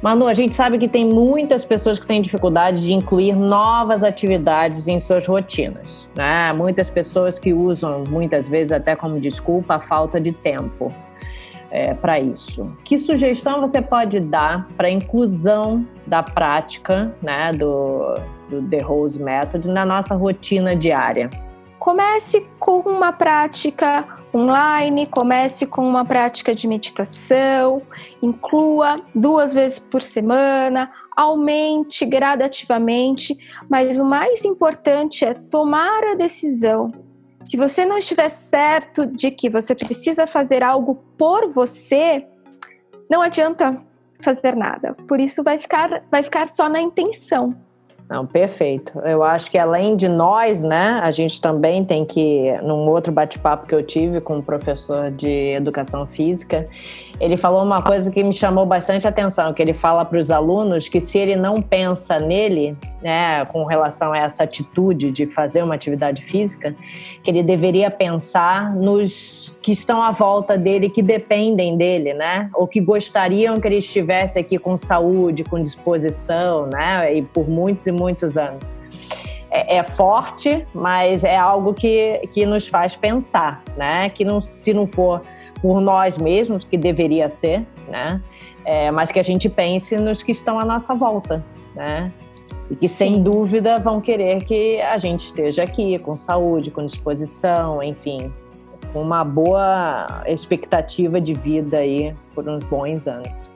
Manu, 0.00 0.26
a 0.26 0.34
gente 0.34 0.54
sabe 0.54 0.78
que 0.78 0.88
tem 0.88 1.04
muitas 1.04 1.64
pessoas 1.64 1.98
que 1.98 2.06
têm 2.06 2.22
dificuldade 2.22 2.82
de 2.82 2.94
incluir 2.94 3.36
novas 3.36 4.02
atividades 4.02 4.88
em 4.88 4.98
suas 4.98 5.26
rotinas. 5.26 6.08
Né? 6.16 6.52
Muitas 6.54 6.88
pessoas 6.88 7.38
que 7.38 7.52
usam, 7.52 8.02
muitas 8.08 8.48
vezes 8.48 8.72
até 8.72 8.96
como 8.96 9.20
desculpa, 9.20 9.74
a 9.74 9.80
falta 9.80 10.18
de 10.18 10.32
tempo 10.32 10.90
é, 11.70 11.94
para 11.94 12.18
isso. 12.18 12.70
Que 12.84 12.98
sugestão 12.98 13.60
você 13.60 13.80
pode 13.80 14.20
dar 14.20 14.66
para 14.76 14.90
inclusão 14.90 15.86
da 16.06 16.22
prática 16.22 17.14
né, 17.22 17.52
do, 17.52 18.14
do 18.48 18.62
The 18.68 18.78
Rose 18.78 19.22
Method 19.22 19.68
na 19.70 19.84
nossa 19.84 20.14
rotina 20.14 20.74
diária? 20.74 21.30
Comece 21.78 22.46
com 22.58 22.80
uma 22.80 23.12
prática 23.12 23.94
online, 24.34 25.06
comece 25.06 25.66
com 25.66 25.88
uma 25.88 26.04
prática 26.04 26.54
de 26.54 26.66
meditação, 26.66 27.80
inclua 28.20 29.00
duas 29.14 29.54
vezes 29.54 29.78
por 29.78 30.02
semana, 30.02 30.90
aumente 31.16 32.04
gradativamente, 32.04 33.38
mas 33.70 33.98
o 33.98 34.04
mais 34.04 34.44
importante 34.44 35.24
é 35.24 35.32
tomar 35.34 36.04
a 36.04 36.14
decisão 36.14 36.92
se 37.48 37.56
você 37.56 37.86
não 37.86 37.96
estiver 37.96 38.28
certo 38.28 39.06
de 39.06 39.30
que 39.30 39.48
você 39.48 39.74
precisa 39.74 40.26
fazer 40.26 40.62
algo 40.62 41.02
por 41.16 41.48
você, 41.50 42.26
não 43.10 43.22
adianta 43.22 43.82
fazer 44.22 44.54
nada. 44.54 44.94
Por 45.08 45.18
isso 45.18 45.42
vai 45.42 45.56
ficar, 45.56 46.02
vai 46.10 46.22
ficar 46.22 46.46
só 46.46 46.68
na 46.68 46.78
intenção. 46.78 47.56
Não, 48.06 48.26
perfeito. 48.26 48.98
Eu 49.00 49.22
acho 49.22 49.50
que 49.50 49.56
além 49.56 49.96
de 49.96 50.08
nós, 50.10 50.62
né, 50.62 51.00
a 51.02 51.10
gente 51.10 51.40
também 51.40 51.86
tem 51.86 52.04
que, 52.04 52.52
num 52.62 52.86
outro 52.86 53.10
bate-papo 53.10 53.66
que 53.66 53.74
eu 53.74 53.82
tive 53.82 54.20
com 54.20 54.36
um 54.36 54.42
professor 54.42 55.10
de 55.10 55.54
educação 55.54 56.06
física, 56.06 56.68
ele 57.20 57.36
falou 57.36 57.62
uma 57.62 57.82
coisa 57.82 58.10
que 58.10 58.22
me 58.22 58.32
chamou 58.32 58.64
bastante 58.64 59.06
atenção, 59.06 59.52
que 59.52 59.60
ele 59.60 59.74
fala 59.74 60.04
para 60.04 60.18
os 60.18 60.30
alunos 60.30 60.88
que 60.88 61.00
se 61.00 61.18
ele 61.18 61.34
não 61.34 61.60
pensa 61.60 62.18
nele, 62.18 62.76
né, 63.02 63.44
com 63.46 63.64
relação 63.64 64.12
a 64.12 64.18
essa 64.18 64.44
atitude 64.44 65.10
de 65.10 65.26
fazer 65.26 65.62
uma 65.62 65.74
atividade 65.74 66.22
física, 66.22 66.74
que 67.24 67.30
ele 67.30 67.42
deveria 67.42 67.90
pensar 67.90 68.72
nos 68.74 69.56
que 69.60 69.72
estão 69.72 70.00
à 70.00 70.12
volta 70.12 70.56
dele, 70.56 70.88
que 70.88 71.02
dependem 71.02 71.76
dele, 71.76 72.14
né, 72.14 72.50
ou 72.54 72.68
que 72.68 72.80
gostariam 72.80 73.60
que 73.60 73.66
ele 73.66 73.78
estivesse 73.78 74.38
aqui 74.38 74.56
com 74.56 74.76
saúde, 74.76 75.42
com 75.42 75.60
disposição, 75.60 76.66
né, 76.66 77.12
e 77.14 77.22
por 77.22 77.48
muitos 77.48 77.86
e 77.88 77.92
muitos 77.92 78.38
anos. 78.38 78.76
É, 79.50 79.78
é 79.78 79.82
forte, 79.82 80.64
mas 80.72 81.24
é 81.24 81.36
algo 81.36 81.74
que, 81.74 82.20
que 82.32 82.46
nos 82.46 82.68
faz 82.68 82.94
pensar, 82.94 83.60
né, 83.76 84.08
que 84.10 84.24
não, 84.24 84.40
se 84.40 84.72
não 84.72 84.86
for 84.86 85.20
por 85.60 85.80
nós 85.80 86.18
mesmos, 86.18 86.64
que 86.64 86.76
deveria 86.76 87.28
ser, 87.28 87.66
né? 87.88 88.20
É, 88.64 88.90
mas 88.90 89.10
que 89.10 89.18
a 89.18 89.22
gente 89.22 89.48
pense 89.48 89.96
nos 89.96 90.22
que 90.22 90.32
estão 90.32 90.58
à 90.58 90.64
nossa 90.64 90.94
volta, 90.94 91.44
né? 91.74 92.12
E 92.70 92.76
que 92.76 92.88
sem 92.88 93.14
Sim. 93.14 93.22
dúvida 93.22 93.78
vão 93.78 94.00
querer 94.00 94.44
que 94.44 94.80
a 94.80 94.98
gente 94.98 95.24
esteja 95.26 95.62
aqui 95.62 95.98
com 95.98 96.14
saúde, 96.16 96.70
com 96.70 96.84
disposição, 96.84 97.82
enfim, 97.82 98.32
com 98.92 99.00
uma 99.00 99.24
boa 99.24 100.06
expectativa 100.26 101.20
de 101.20 101.32
vida 101.32 101.78
aí 101.78 102.14
por 102.34 102.46
uns 102.48 102.62
bons 102.64 103.08
anos. 103.08 103.52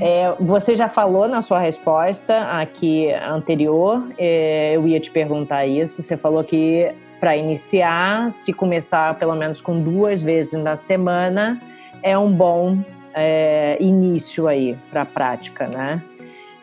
É, 0.00 0.34
você 0.40 0.74
já 0.74 0.88
falou 0.88 1.28
na 1.28 1.42
sua 1.42 1.58
resposta 1.58 2.36
aqui 2.58 3.12
anterior, 3.12 4.02
é, 4.16 4.72
eu 4.74 4.88
ia 4.88 4.98
te 4.98 5.10
perguntar 5.10 5.66
isso. 5.66 6.02
Você 6.02 6.16
falou 6.16 6.42
que 6.42 6.90
para 7.20 7.36
iniciar, 7.36 8.32
se 8.32 8.52
começar 8.52 9.14
pelo 9.16 9.34
menos 9.34 9.60
com 9.60 9.80
duas 9.80 10.22
vezes 10.22 10.54
na 10.54 10.74
semana, 10.74 11.60
é 12.02 12.16
um 12.16 12.32
bom 12.32 12.78
é, 13.14 13.76
início 13.78 14.48
aí 14.48 14.76
para 14.90 15.02
a 15.02 15.06
prática, 15.06 15.68
né? 15.72 16.02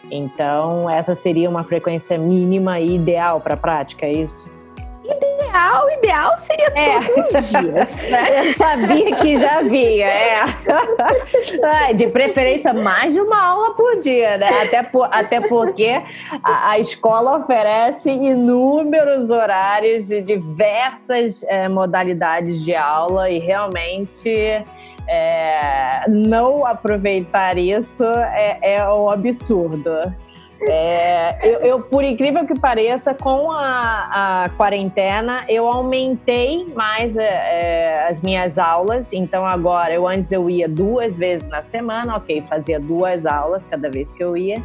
Então, 0.10 0.90
essa 0.90 1.14
seria 1.14 1.50
uma 1.50 1.64
frequência 1.64 2.18
mínima 2.18 2.80
e 2.80 2.96
ideal 2.96 3.40
para 3.40 3.54
a 3.54 3.58
prática, 3.58 4.06
é 4.06 4.12
isso? 4.12 4.57
Ideal, 5.08 5.90
ideal 5.92 6.38
seria 6.38 6.68
é. 6.76 7.00
todos 7.00 7.36
os 7.36 7.50
dias, 7.50 7.96
né? 8.10 8.48
Eu 8.50 8.54
sabia 8.54 9.16
que 9.16 9.40
já 9.40 9.60
havia, 9.60 10.06
é. 10.06 10.44
de 11.96 12.08
preferência, 12.08 12.74
mais 12.74 13.14
de 13.14 13.22
uma 13.22 13.42
aula 13.42 13.74
por 13.74 14.00
dia, 14.00 14.38
né? 14.38 14.50
Até, 14.64 14.84
por, 14.84 15.08
até 15.12 15.42
porque 15.42 16.02
a, 16.44 16.72
a 16.72 16.80
escola 16.80 17.38
oferece 17.38 18.10
inúmeros 18.10 19.30
horários 19.30 20.08
de 20.08 20.22
diversas 20.22 21.44
é, 21.44 21.68
modalidades 21.68 22.64
de 22.64 22.76
aula 22.76 23.30
e 23.30 23.40
realmente 23.40 24.64
é, 25.08 26.04
não 26.08 26.66
aproveitar 26.66 27.58
isso 27.58 28.04
é, 28.04 28.60
é 28.62 28.94
um 28.94 29.10
absurdo. 29.10 29.92
É, 30.62 31.48
eu, 31.48 31.60
eu, 31.60 31.82
por 31.82 32.04
incrível 32.04 32.46
que 32.46 32.60
pareça, 32.60 33.14
com 33.14 33.52
a, 33.52 34.46
a 34.46 34.50
quarentena, 34.50 35.46
eu 35.48 35.68
aumentei 35.68 36.66
mais 36.76 37.16
é, 37.16 37.24
é, 37.24 38.08
as 38.08 38.22
minhas 38.22 38.58
aulas. 38.58 39.14
Então, 39.14 39.46
agora, 39.46 39.94
eu 39.94 40.08
antes 40.08 40.32
eu 40.32 40.50
ia 40.50 40.68
duas 40.68 41.18
vezes 41.18 41.48
na 41.48 41.62
semana, 41.62 42.16
ok, 42.18 42.44
fazia 42.50 42.80
duas 42.80 43.26
aulas 43.26 43.66
cada 43.66 43.90
vez 43.90 44.12
que 44.12 44.24
eu 44.24 44.36
ia. 44.36 44.64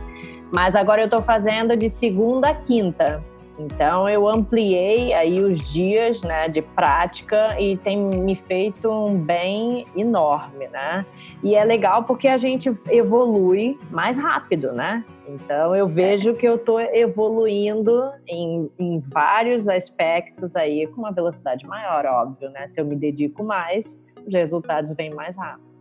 Mas 0.50 0.76
agora 0.76 1.00
eu 1.00 1.06
estou 1.06 1.22
fazendo 1.22 1.76
de 1.76 1.88
segunda 1.88 2.50
a 2.50 2.54
quinta. 2.54 3.22
Então 3.58 4.08
eu 4.08 4.28
ampliei 4.28 5.12
aí 5.12 5.40
os 5.40 5.70
dias 5.70 6.22
né, 6.22 6.48
de 6.48 6.62
prática 6.62 7.60
e 7.60 7.76
tem 7.76 7.98
me 7.98 8.34
feito 8.34 8.90
um 8.90 9.16
bem 9.16 9.86
enorme, 9.94 10.68
né? 10.68 11.04
E 11.42 11.54
é 11.54 11.64
legal 11.64 12.04
porque 12.04 12.28
a 12.28 12.36
gente 12.36 12.70
evolui 12.88 13.78
mais 13.90 14.16
rápido, 14.16 14.72
né? 14.72 15.04
Então 15.28 15.76
eu 15.76 15.86
vejo 15.86 16.34
que 16.34 16.46
eu 16.46 16.56
estou 16.56 16.80
evoluindo 16.80 18.10
em, 18.26 18.70
em 18.78 19.00
vários 19.00 19.68
aspectos 19.68 20.56
aí 20.56 20.86
com 20.86 21.02
uma 21.02 21.12
velocidade 21.12 21.66
maior, 21.66 22.06
óbvio, 22.06 22.50
né? 22.50 22.66
Se 22.66 22.80
eu 22.80 22.84
me 22.84 22.96
dedico 22.96 23.44
mais, 23.44 24.00
os 24.26 24.32
resultados 24.32 24.92
vêm 24.94 25.10
mais 25.10 25.36
rápido. 25.36 25.72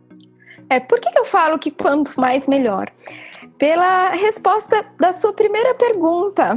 É, 0.68 0.78
por 0.78 1.00
que, 1.00 1.10
que 1.10 1.18
eu 1.18 1.24
falo 1.24 1.58
que 1.58 1.70
quanto 1.70 2.20
mais 2.20 2.46
melhor? 2.46 2.90
Pela 3.58 4.10
resposta 4.10 4.84
da 4.98 5.12
sua 5.12 5.32
primeira 5.32 5.74
pergunta, 5.74 6.56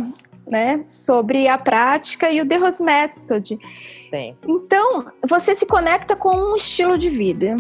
né, 0.52 0.82
sobre 0.84 1.48
a 1.48 1.58
prática 1.58 2.30
e 2.32 2.42
o 2.42 2.48
The 2.48 2.58
Rose 2.58 2.84
Method. 2.84 3.60
Sim. 4.10 4.36
Então, 4.48 5.06
você 5.28 5.56
se 5.56 5.66
conecta 5.66 6.16
com 6.16 6.30
um 6.30 6.56
estilo 6.56 6.98
de 6.98 7.10
vida. 7.10 7.56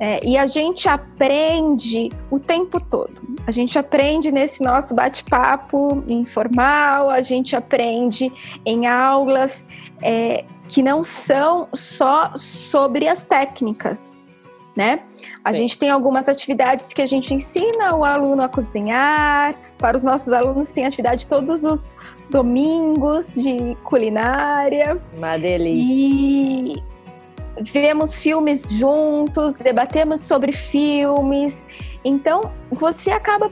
É, 0.00 0.18
e 0.26 0.36
a 0.36 0.46
gente 0.46 0.88
aprende 0.88 2.08
o 2.28 2.40
tempo 2.40 2.80
todo. 2.80 3.14
A 3.46 3.50
gente 3.50 3.78
aprende 3.78 4.32
nesse 4.32 4.62
nosso 4.62 4.94
bate-papo 4.94 6.02
informal, 6.08 7.08
a 7.08 7.22
gente 7.22 7.54
aprende 7.54 8.32
em 8.66 8.86
aulas 8.86 9.64
é, 10.02 10.40
que 10.68 10.82
não 10.82 11.04
são 11.04 11.68
só 11.74 12.32
sobre 12.34 13.06
as 13.06 13.26
técnicas, 13.26 14.21
né? 14.74 15.00
A 15.44 15.50
Sim. 15.50 15.58
gente 15.58 15.78
tem 15.78 15.90
algumas 15.90 16.28
atividades 16.28 16.92
que 16.92 17.02
a 17.02 17.06
gente 17.06 17.34
ensina 17.34 17.94
o 17.94 18.04
aluno 18.04 18.42
a 18.42 18.48
cozinhar. 18.48 19.54
Para 19.78 19.96
os 19.96 20.02
nossos 20.02 20.32
alunos 20.32 20.68
tem 20.68 20.86
atividade 20.86 21.26
todos 21.26 21.64
os 21.64 21.94
domingos 22.30 23.26
de 23.34 23.76
culinária. 23.84 25.00
Uma 25.16 25.36
delícia. 25.36 25.84
E 25.84 26.82
vemos 27.60 28.16
filmes 28.16 28.62
juntos, 28.62 29.56
debatemos 29.56 30.20
sobre 30.20 30.52
filmes. 30.52 31.64
Então, 32.04 32.52
você 32.70 33.10
acaba 33.10 33.50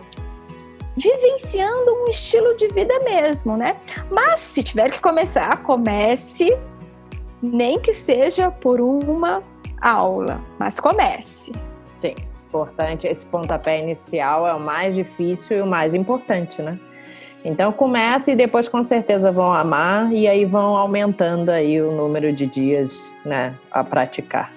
vivenciando 0.96 1.92
um 1.94 2.10
estilo 2.10 2.56
de 2.56 2.68
vida 2.68 2.98
mesmo, 3.00 3.56
né? 3.56 3.76
Mas 4.10 4.40
se 4.40 4.62
tiver 4.62 4.90
que 4.90 5.00
começar, 5.00 5.62
comece, 5.62 6.56
nem 7.42 7.78
que 7.78 7.92
seja 7.92 8.50
por 8.50 8.80
uma 8.80 9.42
aula, 9.80 10.40
mas 10.58 10.78
comece. 10.78 11.52
Sim, 11.84 12.14
importante. 12.46 13.06
Esse 13.06 13.24
pontapé 13.26 13.80
inicial 13.80 14.46
é 14.46 14.54
o 14.54 14.60
mais 14.60 14.94
difícil 14.94 15.58
e 15.58 15.62
o 15.62 15.66
mais 15.66 15.94
importante, 15.94 16.60
né? 16.60 16.78
Então 17.44 17.72
começa 17.72 18.30
e 18.30 18.36
depois 18.36 18.68
com 18.68 18.82
certeza 18.82 19.32
vão 19.32 19.52
amar 19.52 20.12
e 20.12 20.28
aí 20.28 20.44
vão 20.44 20.76
aumentando 20.76 21.48
aí 21.48 21.80
o 21.80 21.90
número 21.90 22.32
de 22.32 22.46
dias, 22.46 23.14
né, 23.24 23.54
a 23.70 23.82
praticar. 23.82 24.52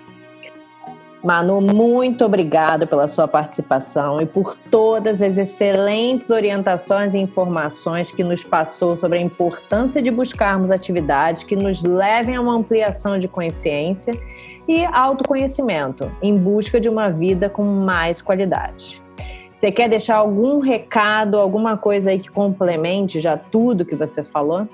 Manu, 1.24 1.62
muito 1.62 2.26
obrigada 2.26 2.86
pela 2.86 3.08
sua 3.08 3.30
participação 3.30 4.22
e 4.22 4.26
por 4.26 4.58
todas 4.70 5.22
as 5.22 5.38
excelentes 5.38 6.30
orientações 6.30 7.14
e 7.14 7.20
informações 7.20 8.12
que 8.12 8.26
nos 8.26 8.44
passou 8.44 8.98
sobre 8.98 9.20
a 9.20 9.22
importância 9.22 10.02
de 10.02 10.12
buscarmos 10.12 10.70
atividades 10.70 11.44
que 11.44 11.56
nos 11.56 11.82
levem 11.82 12.36
a 12.36 12.42
uma 12.42 12.54
ampliação 12.54 13.18
de 13.18 13.30
consciência 13.30 14.14
e 14.68 14.86
autoconhecimento 14.86 16.12
em 16.22 16.38
busca 16.38 16.80
de 16.80 16.90
uma 16.90 17.10
vida 17.10 17.50
com 17.50 17.64
mais 17.64 18.22
qualidade. 18.22 19.02
Você 19.56 19.72
quer 19.72 19.90
deixar 19.90 20.18
algum 20.18 20.60
recado, 20.60 21.40
alguma 21.40 21.78
coisa 21.78 22.10
aí 22.10 22.20
que 22.20 22.30
complemente 22.30 23.22
já 23.22 23.38
tudo 23.38 23.86
que 23.86 23.96
você 23.96 24.22
falou? 24.22 24.68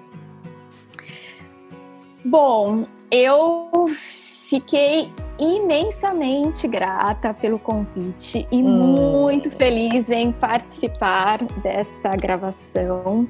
Bom, 2.25 2.85
eu 3.11 3.85
fiquei 3.87 5.11
imensamente 5.37 6.67
grata 6.67 7.33
pelo 7.33 7.59
convite 7.59 8.47
e 8.51 8.57
hum. 8.57 8.67
muito 8.67 9.49
feliz 9.51 10.09
em 10.09 10.31
participar 10.31 11.37
desta 11.61 12.09
gravação. 12.09 13.27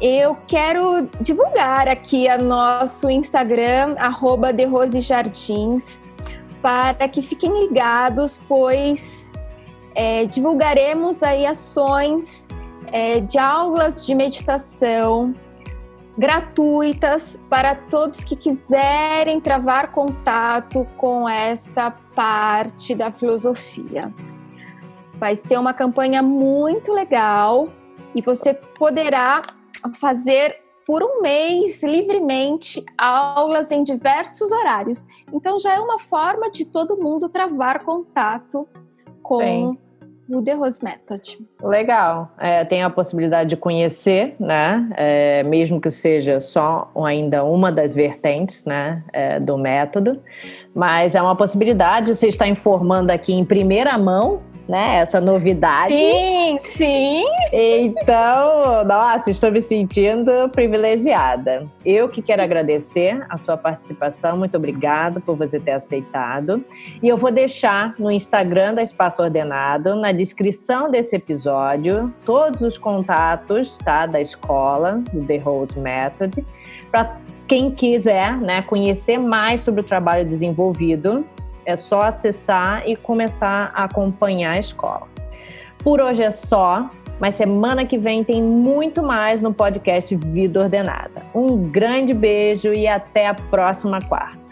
Eu 0.00 0.36
quero 0.46 1.08
divulgar 1.20 1.88
aqui 1.88 2.28
a 2.28 2.36
nosso 2.36 3.08
Instagram, 3.08 3.94
arroba 3.98 4.50
Jardins, 5.00 6.00
para 6.60 7.08
que 7.08 7.22
fiquem 7.22 7.66
ligados, 7.66 8.40
pois 8.48 9.30
é, 9.94 10.24
divulgaremos 10.26 11.22
aí 11.22 11.46
ações 11.46 12.48
é, 12.92 13.20
de 13.20 13.38
aulas 13.38 14.04
de 14.04 14.14
meditação 14.14 15.32
gratuitas 16.16 17.40
para 17.50 17.74
todos 17.74 18.22
que 18.22 18.36
quiserem 18.36 19.40
travar 19.40 19.90
contato 19.90 20.86
com 20.96 21.28
esta 21.28 21.90
parte 21.90 22.94
da 22.94 23.10
filosofia. 23.10 24.12
Vai 25.14 25.34
ser 25.36 25.58
uma 25.58 25.74
campanha 25.74 26.22
muito 26.22 26.92
legal 26.92 27.68
e 28.14 28.22
você 28.22 28.54
poderá 28.54 29.42
fazer 29.98 30.56
por 30.86 31.02
um 31.02 31.22
mês 31.22 31.82
livremente 31.82 32.84
aulas 32.96 33.70
em 33.70 33.82
diversos 33.82 34.52
horários. 34.52 35.06
Então 35.32 35.58
já 35.58 35.74
é 35.74 35.80
uma 35.80 35.98
forma 35.98 36.50
de 36.50 36.66
todo 36.66 36.96
mundo 36.96 37.28
travar 37.28 37.84
contato 37.84 38.68
com 39.22 39.38
Sim 39.38 39.78
o 40.28 40.42
The 40.42 40.52
Rose 40.54 40.82
Method. 40.82 41.38
Legal. 41.62 42.30
É, 42.38 42.64
tem 42.64 42.82
a 42.82 42.90
possibilidade 42.90 43.50
de 43.50 43.56
conhecer, 43.56 44.34
né? 44.38 44.88
É, 44.96 45.42
mesmo 45.42 45.80
que 45.80 45.90
seja 45.90 46.40
só 46.40 46.90
ainda 47.04 47.44
uma 47.44 47.70
das 47.70 47.94
vertentes, 47.94 48.64
né? 48.64 49.02
É, 49.12 49.38
do 49.38 49.58
método. 49.58 50.22
Mas 50.74 51.14
é 51.14 51.20
uma 51.20 51.36
possibilidade. 51.36 52.14
Você 52.14 52.28
está 52.28 52.48
informando 52.48 53.10
aqui 53.10 53.34
em 53.34 53.44
primeira 53.44 53.96
mão 53.98 54.42
né? 54.68 54.96
Essa 54.96 55.20
novidade. 55.20 55.94
Sim, 55.94 56.58
sim. 56.62 57.24
Então, 57.52 58.84
nossa, 58.84 59.30
estou 59.30 59.50
me 59.50 59.60
sentindo 59.60 60.48
privilegiada. 60.50 61.66
Eu 61.84 62.08
que 62.08 62.22
quero 62.22 62.42
agradecer 62.42 63.24
a 63.28 63.36
sua 63.36 63.56
participação, 63.56 64.36
muito 64.36 64.56
obrigado 64.56 65.20
por 65.20 65.36
você 65.36 65.60
ter 65.60 65.72
aceitado. 65.72 66.64
E 67.02 67.08
eu 67.08 67.16
vou 67.16 67.30
deixar 67.30 67.94
no 67.98 68.10
Instagram 68.10 68.74
da 68.74 68.82
Espaço 68.82 69.22
Ordenado, 69.22 69.94
na 69.96 70.12
descrição 70.12 70.90
desse 70.90 71.16
episódio, 71.16 72.12
todos 72.24 72.62
os 72.62 72.78
contatos, 72.78 73.78
tá, 73.78 74.06
da 74.06 74.20
escola, 74.20 75.02
do 75.12 75.24
The 75.24 75.38
Rose 75.38 75.78
Method, 75.78 76.44
para 76.90 77.16
quem 77.46 77.70
quiser, 77.70 78.36
né, 78.38 78.62
conhecer 78.62 79.18
mais 79.18 79.60
sobre 79.60 79.82
o 79.82 79.84
trabalho 79.84 80.24
desenvolvido 80.24 81.24
é 81.66 81.76
só 81.76 82.02
acessar 82.02 82.82
e 82.86 82.96
começar 82.96 83.72
a 83.74 83.84
acompanhar 83.84 84.54
a 84.54 84.58
escola. 84.58 85.08
Por 85.78 86.00
hoje 86.00 86.22
é 86.22 86.30
só, 86.30 86.88
mas 87.20 87.34
semana 87.34 87.84
que 87.84 87.98
vem 87.98 88.24
tem 88.24 88.42
muito 88.42 89.02
mais 89.02 89.42
no 89.42 89.52
podcast 89.52 90.14
Vida 90.16 90.60
Ordenada. 90.60 91.22
Um 91.34 91.70
grande 91.70 92.12
beijo 92.12 92.72
e 92.72 92.86
até 92.86 93.26
a 93.26 93.34
próxima 93.34 94.00
quarta. 94.00 94.43